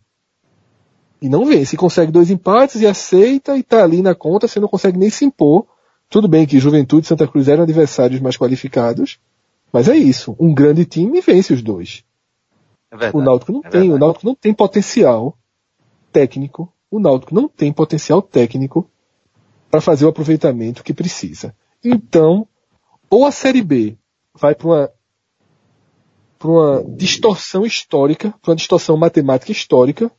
E 1.20 1.28
não 1.28 1.44
vence. 1.44 1.74
E 1.74 1.78
consegue 1.78 2.12
dois 2.12 2.30
empates 2.30 2.80
e 2.80 2.86
aceita 2.86 3.56
e 3.56 3.60
está 3.60 3.82
ali 3.82 4.02
na 4.02 4.14
conta, 4.14 4.46
você 4.46 4.60
não 4.60 4.68
consegue 4.68 4.98
nem 4.98 5.10
se 5.10 5.24
impor 5.24 5.66
tudo 6.08 6.26
bem 6.26 6.46
que 6.46 6.58
Juventude 6.58 7.04
e 7.04 7.08
Santa 7.08 7.28
Cruz 7.28 7.48
eram 7.48 7.64
adversários 7.64 8.20
mais 8.20 8.36
qualificados, 8.36 9.18
mas 9.72 9.88
é 9.88 9.96
isso. 9.96 10.34
Um 10.40 10.54
grande 10.54 10.84
time 10.84 11.20
vence 11.20 11.52
os 11.52 11.62
dois. 11.62 12.02
É 12.90 12.96
verdade, 12.96 13.16
o 13.16 13.20
Náutico 13.20 13.52
não 13.52 13.60
é 13.60 13.68
tem, 13.68 13.80
verdade. 13.82 13.96
o 13.96 13.98
Náutico 13.98 14.26
não 14.26 14.34
tem 14.34 14.54
potencial 14.54 15.36
técnico, 16.12 16.72
o 16.90 16.98
Náutico 16.98 17.34
não 17.34 17.48
tem 17.48 17.72
potencial 17.72 18.22
técnico 18.22 18.88
para 19.70 19.80
fazer 19.80 20.04
o 20.04 20.08
aproveitamento 20.08 20.82
que 20.82 20.94
precisa. 20.94 21.54
Então, 21.84 22.46
ou 23.10 23.24
a 23.24 23.30
Série 23.30 23.62
B 23.62 23.96
vai 24.34 24.54
para 24.54 24.66
uma 24.66 24.90
uma 26.46 26.84
distorção 26.84 27.66
histórica, 27.66 28.32
para 28.40 28.52
uma 28.52 28.56
distorção 28.56 28.96
matemática 28.96 29.50
histórica, 29.50 30.10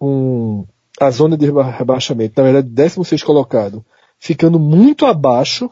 um, 0.00 0.64
a 1.00 1.10
zona 1.10 1.36
de 1.36 1.46
rebaixamento, 1.46 2.34
na 2.36 2.42
verdade, 2.42 2.68
16 2.68 3.22
colocado, 3.22 3.84
ficando 4.18 4.58
muito 4.58 5.06
abaixo 5.06 5.70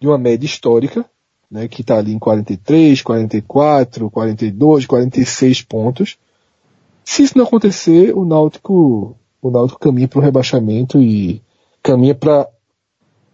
de 0.00 0.06
uma 0.06 0.18
média 0.18 0.46
histórica, 0.46 1.04
né, 1.50 1.66
que 1.66 1.80
está 1.80 1.96
ali 1.96 2.12
em 2.12 2.18
43, 2.18 3.02
44, 3.02 4.10
42, 4.10 4.86
46 4.86 5.62
pontos. 5.62 6.18
Se 7.08 7.22
isso 7.22 7.38
não 7.38 7.46
acontecer, 7.46 8.14
o 8.14 8.22
Náutico, 8.22 9.18
o 9.40 9.50
Náutico 9.50 9.80
caminha 9.80 10.06
para 10.06 10.18
o 10.18 10.22
rebaixamento 10.22 11.00
e 11.00 11.42
caminha 11.82 12.14
para 12.14 12.46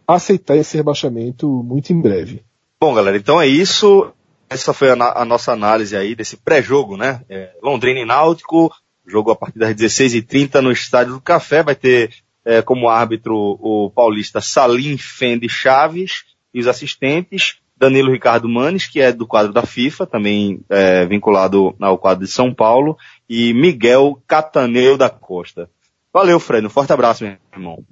aceitar 0.07 0.57
esse 0.57 0.77
rebaixamento 0.77 1.49
muito 1.49 1.93
em 1.93 2.01
breve. 2.01 2.45
Bom, 2.81 2.95
galera, 2.95 3.17
então 3.17 3.43
é 3.43 3.49
isso. 3.49 4.13
Essa 4.49 4.73
foi 4.73 4.91
a, 4.91 4.95
a 4.95 5.25
nossa 5.25 5.53
análise 5.53 5.97
aí 5.97 6.15
desse 6.15 6.37
pré-jogo, 6.37 6.97
né? 6.97 7.23
É, 7.29 7.51
Londrina 7.61 7.99
e 7.99 8.05
Náutico, 8.05 8.73
jogo 9.05 9.33
a 9.33 9.37
partir 9.37 9.59
das 9.59 9.75
16h30 9.75 10.61
no 10.61 10.71
Estádio 10.71 11.15
do 11.15 11.21
Café, 11.21 11.65
vai 11.65 11.75
ter 11.75 12.15
é, 12.45 12.63
como 12.63 12.89
árbitro 12.89 13.35
o 13.61 13.91
paulista 13.91 14.41
Salim 14.41 14.97
Fende 14.97 15.49
Chaves 15.49 16.23
e 16.55 16.61
os 16.61 16.69
assistentes 16.69 17.57
Danilo 17.85 18.13
Ricardo 18.13 18.49
Manes, 18.49 18.87
que 18.87 19.01
é 19.01 19.13
do 19.13 19.27
quadro 19.27 19.53
da 19.53 19.63
FIFA, 19.63 20.07
também 20.07 20.61
é, 20.69 21.05
vinculado 21.05 21.75
ao 21.81 21.99
quadro 21.99 22.25
de 22.25 22.31
São 22.31 22.53
Paulo, 22.53 22.97
e 23.29 23.53
Miguel 23.53 24.21
Cataneu 24.27 24.97
da 24.97 25.11
Costa. 25.11 25.69
Valeu, 26.13 26.41
Fred. 26.41 26.67
Um 26.67 26.71
forte 26.71 26.93
abraço, 26.93 27.25
meu 27.25 27.37
irmão. 27.53 27.85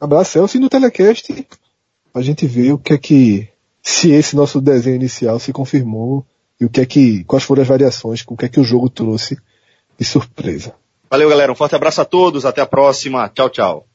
Abraço, 0.00 0.32
Celso, 0.32 0.56
e 0.56 0.60
no 0.60 0.68
telecast 0.68 1.46
a 2.12 2.22
gente 2.22 2.46
vê 2.46 2.72
o 2.72 2.78
que 2.78 2.92
é 2.92 2.98
que, 2.98 3.48
se 3.82 4.10
esse 4.10 4.34
nosso 4.34 4.60
desenho 4.60 4.96
inicial 4.96 5.38
se 5.38 5.52
confirmou, 5.52 6.26
e 6.60 6.64
o 6.64 6.68
que 6.68 6.80
é 6.80 6.86
que, 6.86 7.24
quais 7.24 7.44
foram 7.44 7.62
as 7.62 7.68
variações, 7.68 8.24
o 8.26 8.36
que 8.36 8.44
é 8.44 8.48
que 8.48 8.60
o 8.60 8.64
jogo 8.64 8.90
trouxe 8.90 9.38
de 9.98 10.04
surpresa. 10.04 10.74
Valeu, 11.08 11.28
galera. 11.28 11.50
Um 11.50 11.56
forte 11.56 11.74
abraço 11.74 12.00
a 12.00 12.04
todos. 12.04 12.44
Até 12.44 12.60
a 12.60 12.66
próxima. 12.66 13.28
Tchau, 13.28 13.48
tchau. 13.48 13.86